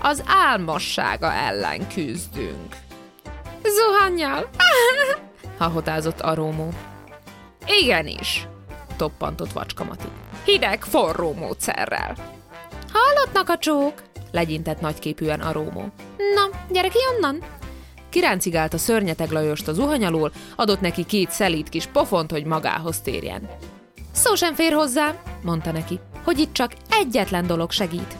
Az 0.01 0.23
álmossága 0.27 1.33
ellen 1.33 1.87
küzdünk. 1.87 2.75
Zuhannyal! 3.63 4.49
hahotázott 5.57 6.21
Arómó. 6.21 6.69
Igenis, 7.81 8.47
toppantott 8.97 9.51
Vacskamati. 9.51 10.07
Hideg, 10.45 10.83
forró 10.83 11.33
módszerrel. 11.33 12.15
Hallottnak 12.93 13.49
a 13.49 13.57
csók? 13.57 13.93
legyintett 14.31 14.81
nagyképűen 14.81 15.39
Arómó. 15.39 15.81
Na, 16.17 16.59
gyere 16.71 16.87
ki 16.87 16.97
onnan! 17.15 17.43
Kiráncigált 18.09 18.73
a 18.73 18.77
szörnyeteg 18.77 19.31
Lajost 19.31 19.67
az 19.67 19.75
zuhany 19.75 20.05
alól, 20.05 20.31
adott 20.55 20.81
neki 20.81 21.05
két 21.05 21.31
szelíd 21.31 21.69
kis 21.69 21.85
pofont, 21.85 22.31
hogy 22.31 22.45
magához 22.45 22.99
térjen. 23.01 23.49
Szó 24.11 24.35
sem 24.35 24.55
fér 24.55 24.73
hozzá, 24.73 25.21
mondta 25.43 25.71
neki, 25.71 25.99
hogy 26.23 26.39
itt 26.39 26.53
csak 26.53 26.73
egyetlen 26.89 27.47
dolog 27.47 27.71
segít. 27.71 28.15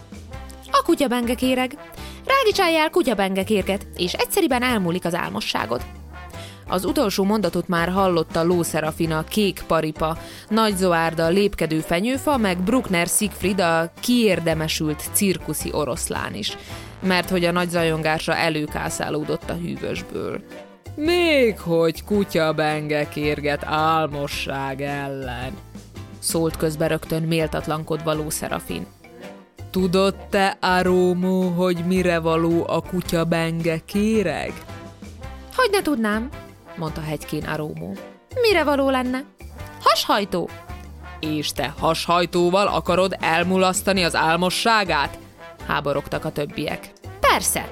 A 0.72 0.82
kutyabenge 0.86 1.36
kéreg. 1.36 1.77
Rágicsáljál 2.25 2.89
kutyabenge 2.89 3.44
kérget, 3.44 3.88
és 3.96 4.13
egyszeriben 4.13 4.63
elmúlik 4.63 5.06
az 5.06 5.15
álmosságod. 5.15 5.82
Az 6.67 6.86
utolsó 6.86 7.24
mondatot 7.24 7.67
már 7.67 7.89
hallotta 7.89 8.43
Lószerafina, 8.43 9.24
Kék 9.24 9.63
Paripa, 9.67 10.17
Nagy 10.50 10.75
Zoárda, 10.77 11.27
Lépkedő 11.27 11.79
Fenyőfa, 11.79 12.38
meg 12.38 12.58
Bruckner 12.58 13.08
Siegfried, 13.08 13.60
a 13.60 13.91
kiérdemesült 14.00 15.10
cirkuszi 15.13 15.70
oroszlán 15.74 16.34
is, 16.34 16.58
mert 17.00 17.29
hogy 17.29 17.46
a 17.46 17.51
nagy 17.51 17.70
zajongásra 17.70 18.36
előkászálódott 18.36 19.50
a 19.50 19.53
hűvösből. 19.53 20.41
Még 20.96 21.60
hogy 21.60 22.03
kutya 22.03 22.53
benge 22.53 23.08
kérget 23.10 23.63
álmosság 23.65 24.82
ellen, 24.82 25.53
szólt 26.20 26.57
közbe 26.57 26.87
rögtön 26.87 27.24
méltatlankodva 27.24 28.14
Lószerafin. 28.14 28.85
Tudod 29.70 30.16
te, 30.29 30.57
Arómó, 30.61 31.42
hogy 31.42 31.83
mire 31.85 32.20
való 32.20 32.64
a 32.68 32.81
kutya 32.81 33.24
benge 33.24 33.77
kéreg? 33.85 34.53
Hogy 35.55 35.70
ne 35.72 35.81
tudnám, 35.81 36.29
mondta 36.75 37.01
hegykén 37.01 37.44
Arómó. 37.44 37.96
Mire 38.42 38.64
való 38.64 38.90
lenne? 38.90 39.24
Hashajtó! 39.83 40.50
És 41.20 41.51
te 41.51 41.74
hashajtóval 41.79 42.68
akarod 42.68 43.16
elmulasztani 43.20 44.03
az 44.03 44.16
álmosságát? 44.16 45.18
Háborogtak 45.68 46.25
a 46.25 46.31
többiek. 46.31 46.92
Persze, 47.20 47.72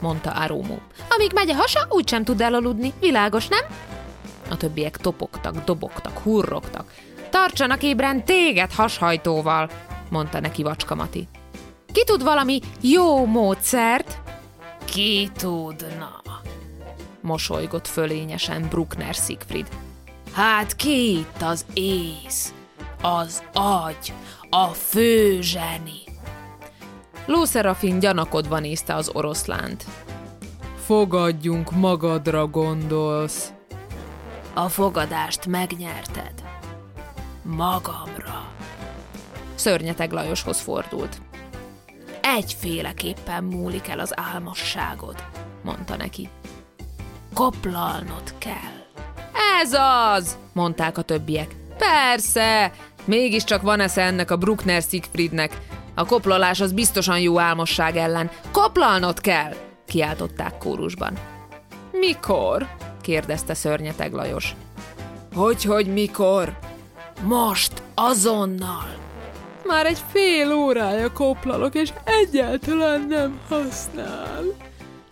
mondta 0.00 0.30
Arómó. 0.30 0.78
Amíg 1.08 1.32
megy 1.34 1.50
a 1.50 1.54
hasa, 1.54 1.86
úgysem 1.88 2.24
tud 2.24 2.40
elaludni. 2.40 2.92
Világos, 3.00 3.48
nem? 3.48 3.64
A 4.50 4.56
többiek 4.56 4.96
topogtak, 4.96 5.64
dobogtak, 5.64 6.18
hurrogtak. 6.18 6.94
Tartsanak 7.30 7.82
ébren 7.82 8.24
téged 8.24 8.72
hashajtóval, 8.72 9.70
mondta 10.10 10.40
neki 10.40 10.62
Vacskamati. 10.62 11.28
Ki 11.92 12.04
tud 12.04 12.22
valami 12.22 12.60
jó 12.80 13.26
módszert? 13.26 14.18
Ki 14.84 15.30
tudna? 15.38 16.19
Mosolygott 17.22 17.86
fölényesen 17.86 18.68
Bruckner 18.68 19.14
Siegfried. 19.14 19.68
Hát 20.32 20.76
ki 20.76 21.18
itt 21.18 21.42
az 21.42 21.64
ész, 21.74 22.54
az 23.02 23.42
agy, 23.52 24.12
a 24.50 24.66
főzseni? 24.66 25.98
Lószerafin 27.26 27.98
gyanakodva 27.98 28.58
nézte 28.58 28.94
az 28.94 29.10
oroszlánt. 29.12 29.86
Fogadjunk 30.84 31.70
magadra, 31.70 32.46
gondolsz. 32.46 33.52
A 34.54 34.68
fogadást 34.68 35.46
megnyerted. 35.46 36.34
Magamra. 37.42 38.52
Szörnyeteg 39.54 40.12
Lajoshoz 40.12 40.60
fordult. 40.60 41.20
Egyféleképpen 42.22 43.44
múlik 43.44 43.88
el 43.88 43.98
az 43.98 44.12
álmosságod, 44.16 45.24
mondta 45.62 45.96
neki 45.96 46.28
koplalnod 47.34 48.34
kell. 48.38 48.78
Ez 49.62 49.72
az, 49.72 50.36
mondták 50.52 50.98
a 50.98 51.02
többiek. 51.02 51.54
Persze, 51.78 52.72
mégiscsak 53.04 53.62
van 53.62 53.80
esze 53.80 54.02
ennek 54.02 54.30
a 54.30 54.36
Bruckner 54.36 54.82
Siegfriednek. 54.82 55.58
A 55.94 56.04
koplalás 56.04 56.60
az 56.60 56.72
biztosan 56.72 57.20
jó 57.20 57.38
álmosság 57.38 57.96
ellen. 57.96 58.30
Koplalnod 58.50 59.20
kell, 59.20 59.54
kiáltották 59.86 60.58
kórusban. 60.58 61.18
Mikor? 61.92 62.68
kérdezte 63.00 63.54
szörnyeteg 63.54 64.12
Lajos. 64.12 64.54
Hogy, 65.34 65.64
hogy 65.64 65.92
mikor? 65.92 66.58
Most, 67.22 67.82
azonnal. 67.94 68.98
Már 69.64 69.86
egy 69.86 69.98
fél 70.12 70.52
órája 70.52 71.12
koplalok, 71.12 71.74
és 71.74 71.92
egyáltalán 72.04 73.06
nem 73.08 73.40
használ. 73.48 74.42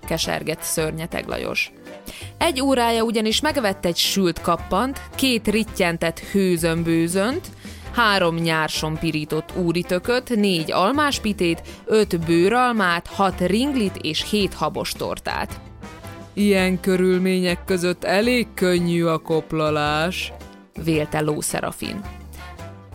Kesergett 0.07 0.63
szörnyeteg 0.63 1.27
Lajos. 1.27 1.73
Egy 2.39 2.61
órája 2.61 3.03
ugyanis 3.03 3.41
megvett 3.41 3.85
egy 3.85 3.97
sült 3.97 4.41
kappant, 4.41 5.01
két 5.15 5.49
rittyentett 5.49 6.19
hőzömbőzönt, 6.19 7.47
három 7.95 8.35
nyárson 8.35 8.99
pirított 8.99 9.57
úritököt, 9.57 10.37
négy 10.37 10.73
almáspitét, 10.73 11.63
öt 11.85 12.27
bőralmát, 12.27 13.07
hat 13.07 13.41
ringlit 13.41 13.97
és 13.97 14.31
hét 14.31 14.55
habos 14.55 14.93
tortát. 14.93 15.61
Ilyen 16.33 16.81
körülmények 16.81 17.65
között 17.65 18.05
elég 18.05 18.47
könnyű 18.55 19.05
a 19.05 19.19
koplalás, 19.19 20.33
vélte 20.85 21.21
Lószerafin. 21.21 22.01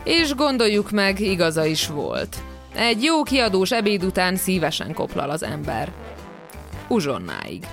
És 0.04 0.36
gondoljuk 0.36 0.92
meg, 0.92 1.20
igaza 1.20 1.66
is 1.66 1.88
volt. 1.88 2.38
Egy 2.76 3.04
jó 3.04 3.24
kiadós 3.24 3.72
ebéd 3.72 4.04
után 4.04 4.36
szívesen 4.36 4.94
koplal 4.94 5.30
az 5.30 5.44
ember. 5.44 5.92
Uzsonnáig. 6.88 7.66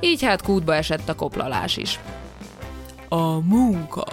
Így 0.00 0.22
hát 0.22 0.42
kútba 0.42 0.74
esett 0.74 1.08
a 1.08 1.14
koplalás 1.14 1.76
is. 1.76 2.00
A 3.08 3.40
munka, 3.40 4.04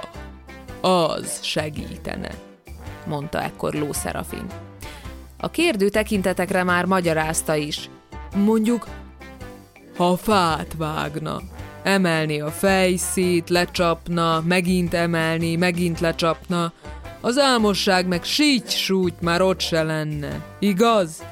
az 0.81 1.39
segítene, 1.41 2.31
mondta 3.05 3.41
ekkor 3.41 3.73
Lószerafin. 3.73 4.45
A 5.39 5.49
kérdő 5.49 5.89
tekintetekre 5.89 6.63
már 6.63 6.85
magyarázta 6.85 7.55
is. 7.55 7.89
Mondjuk, 8.35 8.87
ha 9.97 10.17
fát 10.17 10.73
vágna, 10.77 11.41
emelni 11.83 12.41
a 12.41 12.51
fejszét, 12.51 13.49
lecsapna, 13.49 14.41
megint 14.45 14.93
emelni, 14.93 15.55
megint 15.55 15.99
lecsapna, 15.99 16.73
az 17.21 17.37
álmosság 17.37 18.07
meg 18.07 18.23
síty 18.23 18.75
sújt 18.75 19.21
már 19.21 19.41
ott 19.41 19.59
se 19.59 19.83
lenne. 19.83 20.45
Igaz? 20.59 21.23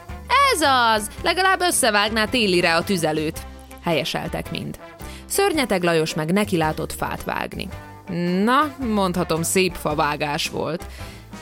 Ez 0.53 0.61
az! 0.61 1.09
Legalább 1.23 1.61
összevágná 1.61 2.25
télire 2.25 2.75
a 2.75 2.83
tüzelőt 2.83 3.49
helyeseltek 3.83 4.51
mind. 4.51 4.79
Szörnyeteg 5.25 5.83
Lajos 5.83 6.13
meg 6.13 6.31
neki 6.31 6.57
látott 6.57 6.93
fát 6.93 7.23
vágni. 7.23 7.69
Na, 8.43 8.75
mondhatom, 8.93 9.41
szép 9.41 9.75
favágás 9.75 10.49
volt. 10.49 10.85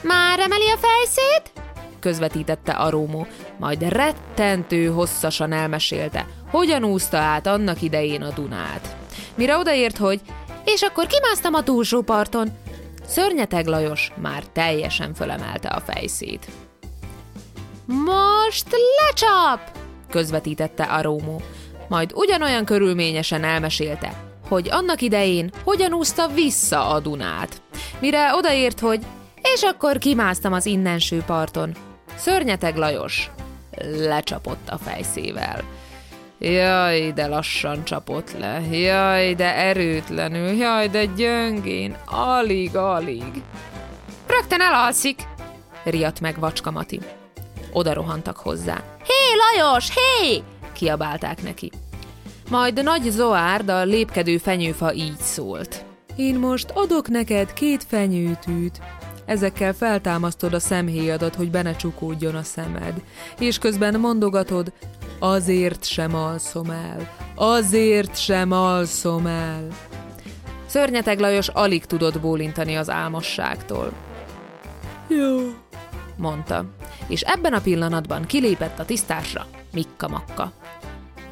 Már 0.02 0.40
emeli 0.40 0.70
a 0.70 0.78
fejszét? 0.78 1.52
közvetítette 2.00 2.72
Arómó, 2.72 3.28
majd 3.58 3.90
rettentő 3.90 4.86
hosszasan 4.88 5.52
elmesélte, 5.52 6.26
hogyan 6.50 6.84
úszta 6.84 7.18
át 7.18 7.48
annak 7.48 7.82
idején 7.82 8.22
a 8.22 8.30
Dunát. 8.30 8.96
Mire 9.36 9.58
odaért, 9.58 9.98
hogy 9.98 10.22
és 10.66 10.82
akkor 10.82 11.06
kimásztam 11.06 11.54
a 11.54 11.64
túlsó 11.64 12.02
parton, 12.02 12.50
Szörnyeteg 13.06 13.68
Lajos 13.68 14.12
már 14.22 14.44
teljesen 14.44 15.14
fölemelte 15.14 15.68
a 15.68 15.80
fejszét. 15.80 16.48
Most 17.86 18.68
lecsap! 18.72 19.60
közvetítette 20.10 20.84
Arómó, 20.84 21.42
majd 21.90 22.12
ugyanolyan 22.14 22.66
körülményesen 22.66 23.44
elmesélte, 23.44 24.14
hogy 24.48 24.70
annak 24.72 25.02
idején 25.02 25.52
hogyan 25.64 25.94
úszta 25.94 26.28
vissza 26.28 26.90
a 26.90 27.00
Dunát. 27.00 27.62
Mire 28.00 28.36
odaért, 28.36 28.80
hogy 28.80 29.06
és 29.54 29.62
akkor 29.62 29.98
kimásztam 29.98 30.54
az 30.54 30.66
innenső 30.66 31.24
parton. 31.26 31.76
Szörnyeteg 32.16 32.76
Lajos 32.76 33.32
lecsapott 33.98 34.70
a 34.70 34.78
fejszével. 34.78 35.64
Jaj, 36.40 37.12
de 37.16 37.28
lassan 37.28 37.84
csapott 37.84 38.38
le, 38.38 38.62
jaj, 38.72 39.34
de 39.34 39.56
erőtlenül, 39.56 40.48
jaj, 40.48 40.88
de 40.88 41.06
gyöngén, 41.06 41.98
alig, 42.06 42.76
alig. 42.76 43.42
Rögtön 44.28 44.62
elalszik, 44.62 45.20
riadt 45.84 46.20
meg 46.20 46.40
Vacska 46.40 46.72
Mati. 46.72 47.00
Oda 47.72 47.94
rohantak 47.94 48.38
hozzá. 48.38 48.84
Hé, 49.04 49.36
Lajos, 49.36 49.90
hé! 49.94 50.44
Kiabálták 50.80 51.44
neki. 51.44 51.72
Majd 52.50 52.84
nagy 52.84 53.10
Zoárd, 53.10 53.70
a 53.70 53.84
lépkedő 53.84 54.38
fenyőfa 54.38 54.94
így 54.94 55.18
szólt. 55.18 55.86
Én 56.16 56.36
most 56.36 56.70
adok 56.74 57.08
neked 57.08 57.54
két 57.54 57.84
fenyőtűt. 57.84 58.82
Ezekkel 59.26 59.74
feltámasztod 59.74 60.54
a 60.54 60.60
szemhéjadat, 60.60 61.36
hogy 61.36 61.52
bene 61.52 61.76
csukódjon 61.76 62.36
a 62.36 62.44
szemed. 62.44 63.02
És 63.40 63.58
közben 63.58 64.00
mondogatod, 64.00 64.74
azért 65.20 65.86
sem 65.86 66.16
alszom 66.16 66.70
el, 66.70 67.14
azért 67.36 68.18
sem 68.18 68.52
alszom 68.52 69.26
el. 69.26 69.68
Szörnyeteg 70.66 71.20
Lajos 71.20 71.48
alig 71.48 71.86
tudott 71.86 72.20
bólintani 72.20 72.76
az 72.76 72.90
álmosságtól. 72.90 73.92
Jó, 75.08 75.38
mondta, 76.18 76.66
és 77.08 77.22
ebben 77.22 77.54
a 77.54 77.62
pillanatban 77.62 78.26
kilépett 78.26 78.80
a 78.80 78.86
tisztásra 78.86 79.46
Mikka 79.72 80.08
Makka. 80.08 80.52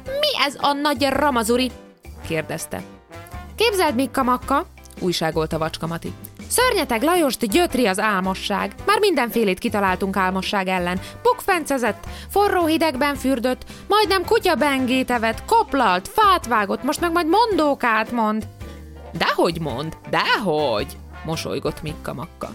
Mi 0.04 0.44
ez 0.46 0.56
a 0.60 0.72
nagy 0.72 1.06
ramazuri? 1.08 1.70
kérdezte. 2.26 2.82
Képzeld, 3.54 3.94
Mikka 3.94 4.22
Makka, 4.22 4.66
újságolta 5.00 5.58
Vacska 5.58 5.86
Mati. 5.86 6.12
Szörnyeteg 6.48 7.02
Lajost 7.02 7.48
gyötri 7.48 7.86
az 7.86 7.98
álmosság. 7.98 8.74
Már 8.86 8.98
mindenfélét 8.98 9.58
kitaláltunk 9.58 10.16
álmosság 10.16 10.68
ellen. 10.68 11.00
Pukfencezett, 11.22 12.06
forró 12.28 12.66
hidegben 12.66 13.14
fürdött, 13.14 13.64
majdnem 13.88 14.24
kutya 14.24 14.54
bengét 14.54 15.10
evett, 15.10 15.44
koplalt, 15.44 16.08
fát 16.08 16.46
vágott, 16.46 16.82
most 16.82 17.00
meg 17.00 17.12
majd 17.12 17.26
mondókát 17.28 18.10
mond. 18.10 18.46
Dehogy 19.12 19.60
mond, 19.60 19.96
dehogy, 20.10 20.96
mosolygott 21.24 21.82
Mikka 21.82 22.14
Makka. 22.14 22.48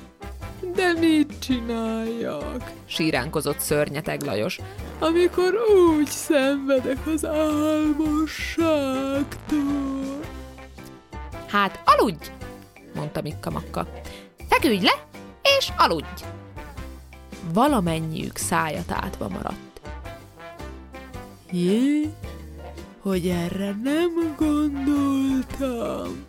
De 0.75 0.93
mit 0.99 1.33
csináljak? 1.39 2.71
síránkozott 2.85 3.59
szörnyeteg 3.59 4.21
Lajos. 4.21 4.59
Amikor 5.03 5.53
úgy 5.75 6.07
szenvedek 6.07 7.07
az 7.07 7.25
álmosságtól. 7.25 10.19
Hát 11.47 11.81
aludj, 11.85 12.31
mondta 12.95 13.21
Mikka 13.21 13.49
Makka. 13.49 13.87
Feküdj 14.47 14.85
le, 14.85 15.05
és 15.57 15.71
aludj! 15.77 16.23
Valamennyiük 17.53 18.37
szája 18.37 18.83
tátva 18.85 19.27
maradt. 19.27 19.81
Jé, 21.51 22.09
hogy 22.99 23.27
erre 23.27 23.75
nem 23.83 24.35
gondoltam, 24.37 26.25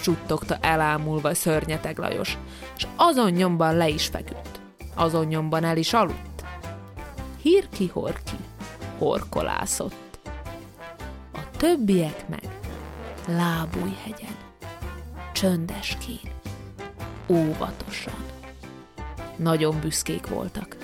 suttogta 0.00 0.56
elámulva 0.60 1.34
szörnyeteg 1.34 1.98
Lajos, 1.98 2.38
és 2.76 2.86
azon 2.96 3.30
nyomban 3.30 3.76
le 3.76 3.88
is 3.88 4.06
feküdt. 4.06 4.60
Azon 4.94 5.26
nyomban 5.26 5.64
el 5.64 5.76
is 5.76 5.92
aludt. 5.92 6.27
Hirki-horki, 7.48 8.36
horkolászott. 8.98 10.18
A 11.32 11.50
többiek 11.56 12.28
meg 12.28 12.58
lábújhegyen, 13.26 14.36
csöndeskén, 15.32 16.30
óvatosan. 17.28 18.24
Nagyon 19.36 19.80
büszkék 19.80 20.26
voltak. 20.26 20.76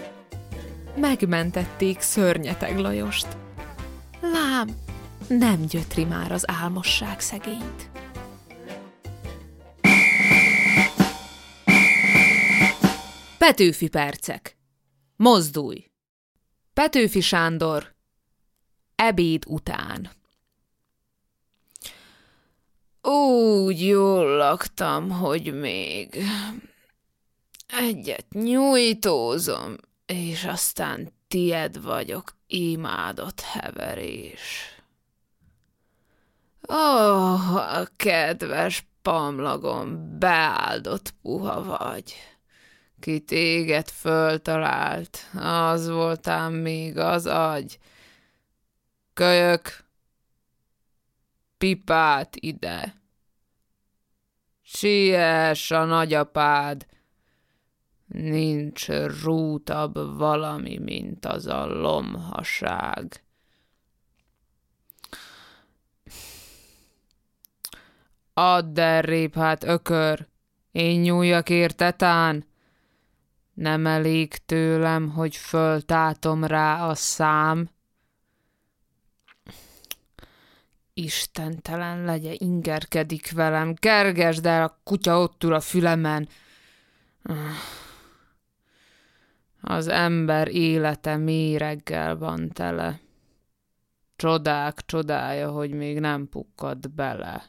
Megmentették 0.97 2.01
szörnyeteg 2.01 2.79
Lajost. 2.79 3.37
Lám, 4.21 4.69
nem 5.29 5.61
gyötri 5.61 6.05
már 6.05 6.33
az 6.33 6.45
álmosság 6.51 7.21
szegényt. 7.21 7.91
Petőfi 13.39 13.89
percek. 13.89 14.57
Mozdulj! 15.17 15.94
Petőfi 16.75 17.21
Sándor. 17.21 17.95
Ebéd 18.95 19.45
után. 19.47 20.11
Úgy 23.03 23.87
jól 23.87 24.37
laktam, 24.37 25.11
hogy 25.11 25.55
még 25.61 26.17
egyet 27.67 28.27
nyújtózom, 28.31 29.77
és 30.07 30.45
aztán 30.45 31.13
tied 31.29 31.83
vagyok, 31.83 32.37
imádott 32.47 33.41
heverés. 33.41 34.75
Ó, 36.69 36.75
oh, 36.75 37.55
a 37.55 37.89
kedves 37.97 38.87
pamlagom, 39.03 40.19
beáldott 40.19 41.15
puha 41.23 41.63
vagy. 41.63 42.15
Ki 43.05 43.21
téged 43.21 43.89
föltalált, 43.89 45.19
az 45.35 45.89
voltám 45.89 46.53
még 46.55 46.99
az 46.99 47.27
agy. 47.27 47.79
Kölyök, 49.13 49.85
pipát 51.59 52.37
ide. 52.37 52.95
Siess 54.63 55.71
a 55.71 55.85
nagyapád, 55.85 56.87
nincs 58.07 58.89
rútabb 59.23 60.17
valami, 60.17 60.79
mint 60.79 61.25
az 61.27 61.47
a 61.47 61.67
lomhaság. 61.67 63.25
Add 68.35 68.81
errébb, 68.81 69.35
hát 69.35 69.65
ökör, 69.65 70.27
én 70.73 71.01
nyúljak 71.01 71.49
értetán. 71.51 72.53
Nem 73.55 73.87
elég 73.87 74.37
tőlem, 74.47 75.09
hogy 75.09 75.37
föltátom 75.37 76.45
rá 76.45 76.87
a 76.87 76.95
szám. 76.95 77.69
Istentelen 80.95 82.05
legye, 82.05 82.33
ingerkedik 82.39 83.33
velem, 83.33 83.75
kergesd 83.75 84.47
el, 84.47 84.63
a 84.63 84.81
kutya 84.85 85.21
ott 85.21 85.45
ül 85.45 85.55
a 85.55 85.61
fülemen. 85.61 86.29
Az 89.61 89.89
ember 89.89 90.49
élete 90.49 91.17
méreggel 91.17 92.17
van 92.17 92.49
tele. 92.49 93.01
Csodák 94.17 94.87
csodája, 94.87 95.51
hogy 95.51 95.71
még 95.71 96.01
nem 96.01 96.29
pukkad 96.29 96.91
bele. 96.91 97.47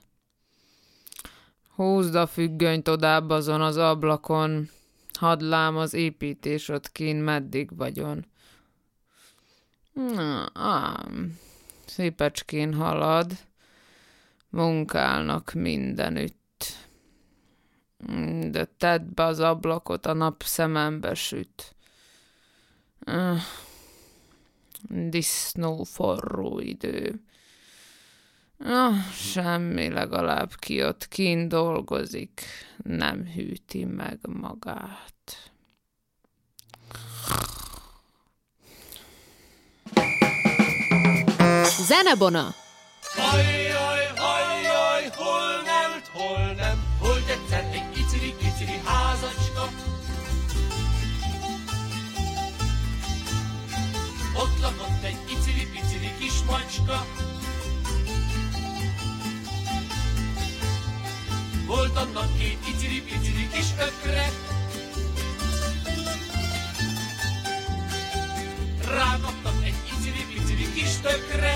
Húzd 1.75 2.15
a 2.15 2.27
függönyt 2.27 2.87
odább 2.87 3.29
azon 3.29 3.61
az 3.61 3.77
ablakon, 3.77 4.69
hadd 5.15 5.43
lám 5.43 5.77
az 5.77 5.93
építés 5.93 6.69
ott 6.69 6.91
kín 6.91 7.15
meddig 7.15 7.77
vagyon. 7.77 8.25
Na, 9.93 10.49
ám, 10.53 11.39
szépecskén 11.85 12.73
halad, 12.73 13.31
munkálnak 14.49 15.53
mindenütt. 15.53 16.63
De 18.49 18.65
tedd 18.65 19.13
be 19.13 19.23
az 19.23 19.39
ablakot, 19.39 20.05
a 20.05 20.13
nap 20.13 20.43
szemembe 20.43 21.13
süt. 21.13 21.75
Uh, 23.05 23.39
disznó 24.89 25.83
forró 25.83 26.59
idő. 26.59 27.23
Oh, 28.59 28.95
semmi 29.13 29.89
legalább 29.89 30.55
ki 30.55 30.83
ott 30.83 31.07
kín 31.07 31.47
dolgozik, 31.47 32.41
nem 32.83 33.25
hűti 33.25 33.85
meg 33.85 34.19
magát. 34.21 35.51
Zenebona! 41.87 42.53
Ajjaj, 43.31 44.05
ajjaj, 44.17 45.09
hol 45.15 45.61
nem, 45.65 45.91
hol 46.13 46.53
nem, 46.53 46.83
hol 46.99 47.23
tetszett 47.23 47.73
egy 47.73 47.89
kicsi, 47.89 48.35
kicsi 48.37 48.71
házacska. 48.85 49.69
Ott 54.37 54.61
lakott 54.61 55.03
egy 55.03 55.25
kicsi, 55.25 55.69
kicsi 55.71 56.11
kis 56.19 56.43
macska, 56.47 57.05
Volt 61.65 61.97
annak 61.97 62.37
két 62.37 62.57
iciri-piciri 62.67 63.47
kis 63.53 63.65
ökre, 63.79 64.29
Rákaptak 68.87 69.63
egy 69.63 69.75
iciri-piciri 69.93 70.73
kis 70.73 70.97
tökre, 71.01 71.53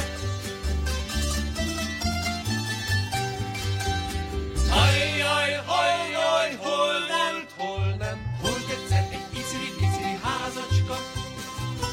Ajjaj, 4.71 5.51
ajjaj, 5.65 6.55
hol 6.57 6.93
nem, 7.07 7.35
hol 7.57 7.95
nem, 7.99 8.37
volt 8.41 8.69
egyszer 8.69 9.07
egy 9.11 9.37
iciri-piciri 9.39 10.19
házacska, 10.23 10.97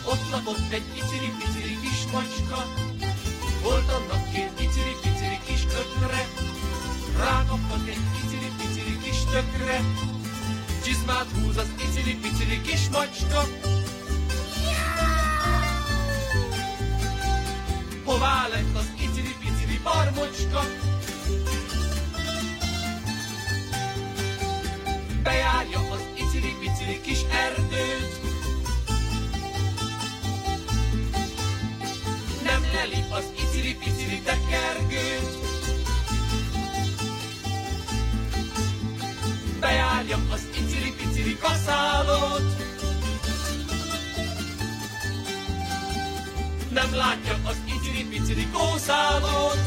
ott 0.04 0.30
lakott 0.30 0.72
egy 0.72 0.86
iciri-piciri 0.94 1.78
kis 1.82 2.00
macska, 2.12 2.64
volt 3.62 3.88
annak 3.92 4.15
rákaptak 7.56 7.88
egy 7.88 7.98
iciri-piciri 8.24 8.98
kis 9.02 9.24
tökre, 9.24 9.80
csizmát 10.84 11.26
húz 11.34 11.56
az 11.56 11.68
iciri-piciri 11.78 12.60
kis 12.60 12.88
macska, 12.88 13.44
Hová 18.04 18.48
lett 18.48 18.76
az 18.76 18.88
iciri-piciri 18.96 19.80
barmocska? 19.82 20.64
Bejárja 25.22 25.78
az 25.78 26.02
iciri-piciri 26.14 27.00
kis 27.00 27.20
erdőt, 27.30 28.20
Nem 32.42 32.62
leli 32.74 33.04
az 33.10 33.24
iciri-piciri 33.34 34.20
tekergőt, 34.20 35.55
Bejárja 39.66 40.18
az 40.30 40.48
iciri-piciri 40.54 41.36
kaszálót, 41.36 42.42
nem 46.70 46.94
látja 46.94 47.38
az 47.44 47.56
iciri-piciri 47.64 48.46
kószálót. 48.52 49.58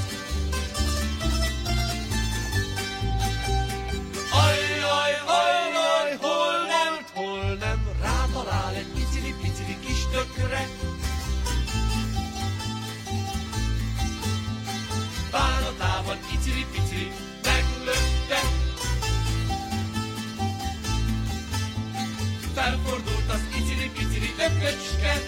Ajjaj, 4.31 5.13
ajjaj, 5.25 6.17
hol 6.19 6.65
nem, 6.67 7.05
hol 7.13 7.55
nem, 7.59 7.89
rátalál 8.01 8.73
egy 8.75 8.99
iciri-piciri 8.99 9.77
kis 9.79 10.03
tökre. 10.11 10.88
Ököcske, 24.69 25.21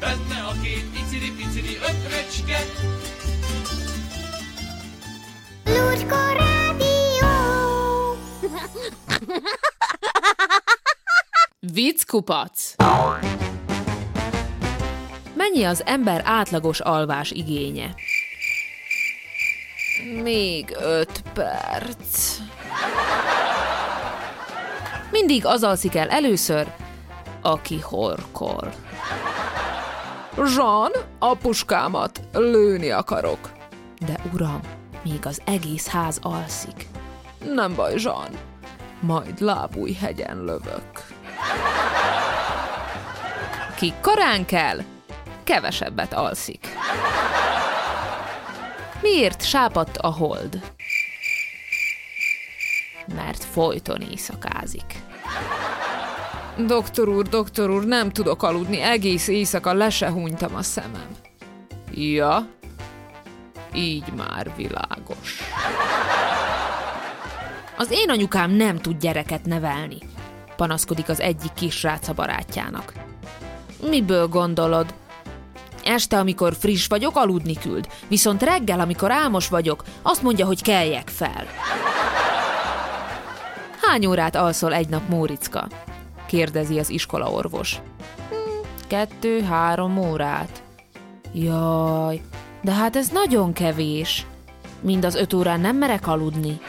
benne 0.00 0.42
a 0.42 0.52
két 0.62 0.84
iciri-piciri 0.94 1.76
ökröcske. 1.76 2.58
Lurko 5.64 6.16
Rádió! 6.36 8.16
Vicckupac! 11.60 12.74
Mennyi 15.34 15.64
az 15.64 15.82
ember 15.86 16.22
átlagos 16.24 16.80
alvás 16.80 17.30
igénye? 17.30 17.94
Még 20.22 20.76
öt 20.80 21.22
perc. 21.32 22.36
Mindig 25.10 25.46
az 25.46 25.62
alszik 25.62 25.94
el 25.94 26.08
először, 26.08 26.66
aki 27.42 27.80
horkol. 27.80 28.72
Jean, 30.56 30.90
apuskámat 31.18 32.20
lőni 32.32 32.90
akarok. 32.90 33.50
De 34.06 34.14
uram, 34.32 34.60
még 35.02 35.26
az 35.26 35.40
egész 35.44 35.88
ház 35.88 36.18
alszik. 36.22 36.86
Nem 37.54 37.74
baj, 37.74 37.94
Jean. 37.96 38.30
Majd 39.00 39.40
lábúj 39.40 39.92
hegyen 39.92 40.44
lövök. 40.44 41.06
Ki 43.76 43.92
korán 44.00 44.44
kell, 44.44 44.78
kevesebbet 45.44 46.12
alszik. 46.12 46.68
Miért 49.00 49.44
sápadt 49.44 49.96
a 49.96 50.12
hold? 50.12 50.60
Mert 53.18 53.44
folyton 53.44 54.00
éjszakázik. 54.00 55.02
Doktor 56.66 57.08
úr, 57.08 57.28
doktor 57.28 57.70
úr, 57.70 57.84
nem 57.84 58.10
tudok 58.10 58.42
aludni, 58.42 58.80
egész 58.80 59.28
éjszaka 59.28 59.72
le 59.72 59.90
se 59.90 60.10
hunytam 60.10 60.54
a 60.54 60.62
szemem. 60.62 61.08
Ja, 61.90 62.46
így 63.74 64.12
már 64.16 64.52
világos. 64.56 65.40
Az 67.76 67.90
én 67.90 68.10
anyukám 68.10 68.50
nem 68.50 68.76
tud 68.76 69.00
gyereket 69.00 69.44
nevelni, 69.44 69.98
panaszkodik 70.56 71.08
az 71.08 71.20
egyik 71.20 71.52
kisrác 71.52 72.08
a 72.08 72.12
barátjának. 72.12 72.92
Miből 73.88 74.26
gondolod? 74.26 74.94
Este, 75.84 76.18
amikor 76.18 76.54
friss 76.58 76.86
vagyok, 76.86 77.16
aludni 77.16 77.54
küld, 77.54 77.88
viszont 78.08 78.42
reggel, 78.42 78.80
amikor 78.80 79.10
álmos 79.10 79.48
vagyok, 79.48 79.84
azt 80.02 80.22
mondja, 80.22 80.46
hogy 80.46 80.62
keljek 80.62 81.08
fel. 81.08 81.46
Hány 83.88 84.06
órát 84.06 84.36
alszol 84.36 84.74
egy 84.74 84.88
nap, 84.88 85.08
Móricka? 85.08 85.68
kérdezi 86.26 86.78
az 86.78 86.90
iskolaorvos. 86.90 87.80
Hm, 88.28 88.34
kettő-három 88.86 89.98
órát. 89.98 90.62
Jaj, 91.32 92.20
de 92.62 92.72
hát 92.72 92.96
ez 92.96 93.08
nagyon 93.08 93.52
kevés. 93.52 94.26
Mind 94.80 95.04
az 95.04 95.14
öt 95.14 95.32
órán 95.32 95.60
nem 95.60 95.76
merek 95.76 96.06
aludni. 96.06 96.60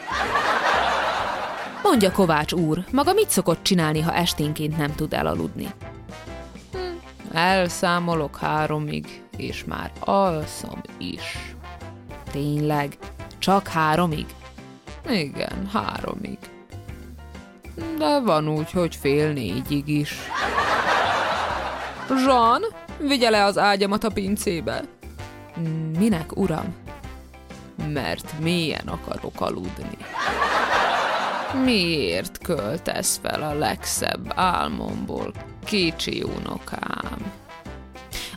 Mondja 1.82 2.12
Kovács 2.12 2.52
úr, 2.52 2.84
maga 2.92 3.12
mit 3.12 3.30
szokott 3.30 3.62
csinálni, 3.62 4.00
ha 4.00 4.14
esténként 4.14 4.76
nem 4.76 4.94
tud 4.94 5.12
elaludni? 5.12 5.68
Hm, 6.72 7.36
elszámolok 7.36 8.36
háromig, 8.36 9.22
és 9.36 9.64
már 9.64 9.92
alszom 9.98 10.80
is. 10.98 11.54
Tényleg? 12.30 12.96
Csak 13.38 13.68
háromig? 13.68 14.26
Igen, 15.08 15.68
háromig. 15.72 16.38
De 17.98 18.20
van 18.20 18.48
úgy, 18.48 18.70
hogy 18.70 18.96
fél 18.96 19.32
négyig 19.32 19.88
is. 19.88 20.14
Jean, 22.24 22.62
vigye 22.98 23.30
le 23.30 23.44
az 23.44 23.58
ágyamat 23.58 24.04
a 24.04 24.10
pincébe. 24.10 24.82
Minek, 25.98 26.36
uram? 26.36 26.74
Mert 27.92 28.32
mélyen 28.40 28.86
akarok 28.86 29.40
aludni. 29.40 29.96
Miért 31.64 32.38
költesz 32.38 33.20
fel 33.22 33.42
a 33.42 33.54
legszebb 33.54 34.32
álmomból, 34.34 35.32
kicsi 35.64 36.22
unokám? 36.22 37.32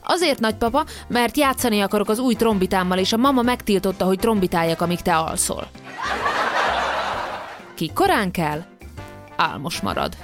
Azért, 0.03 0.39
nagypapa, 0.39 0.85
mert 1.07 1.37
játszani 1.37 1.81
akarok 1.81 2.09
az 2.09 2.19
új 2.19 2.33
trombitámmal, 2.33 2.97
és 2.97 3.13
a 3.13 3.17
mama 3.17 3.41
megtiltotta, 3.41 4.05
hogy 4.05 4.19
trombitáljak, 4.19 4.81
amíg 4.81 5.01
te 5.01 5.15
alszol. 5.15 5.67
Ki 7.75 7.91
korán 7.93 8.31
kell, 8.31 8.63
álmos 9.35 9.81
marad. 9.81 10.17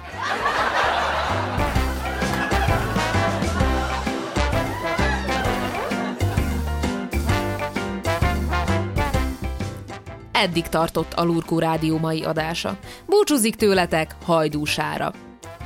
Eddig 10.31 10.67
tartott 10.67 11.13
a 11.13 11.23
Lurkó 11.23 11.59
Rádió 11.59 11.97
mai 11.97 12.23
adása. 12.23 12.77
Búcsúzik 13.05 13.55
tőletek 13.55 14.15
hajdúsára. 14.25 15.11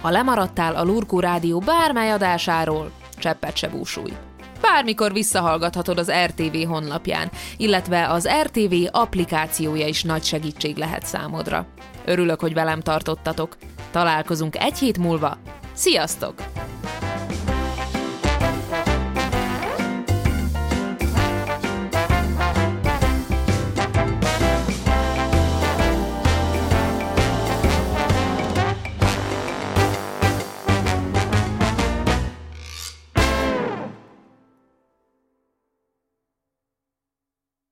Ha 0.01 0.09
lemaradtál 0.09 0.75
a 0.75 0.83
Lurkó 0.83 1.19
Rádió 1.19 1.59
bármely 1.59 2.11
adásáról, 2.11 2.91
cseppet 3.17 3.55
se 3.55 3.67
búsulj. 3.67 4.13
Bármikor 4.71 5.13
visszahallgathatod 5.13 5.97
az 5.97 6.11
RTV 6.25 6.67
honlapján, 6.67 7.31
illetve 7.57 8.09
az 8.09 8.29
RTV 8.41 8.73
applikációja 8.91 9.87
is 9.87 10.03
nagy 10.03 10.23
segítség 10.23 10.77
lehet 10.77 11.05
számodra. 11.05 11.65
Örülök, 12.05 12.39
hogy 12.39 12.53
velem 12.53 12.81
tartottatok. 12.81 13.57
Találkozunk 13.91 14.57
egy 14.57 14.77
hét 14.77 14.97
múlva. 14.97 15.37
Sziasztok! 15.73 16.62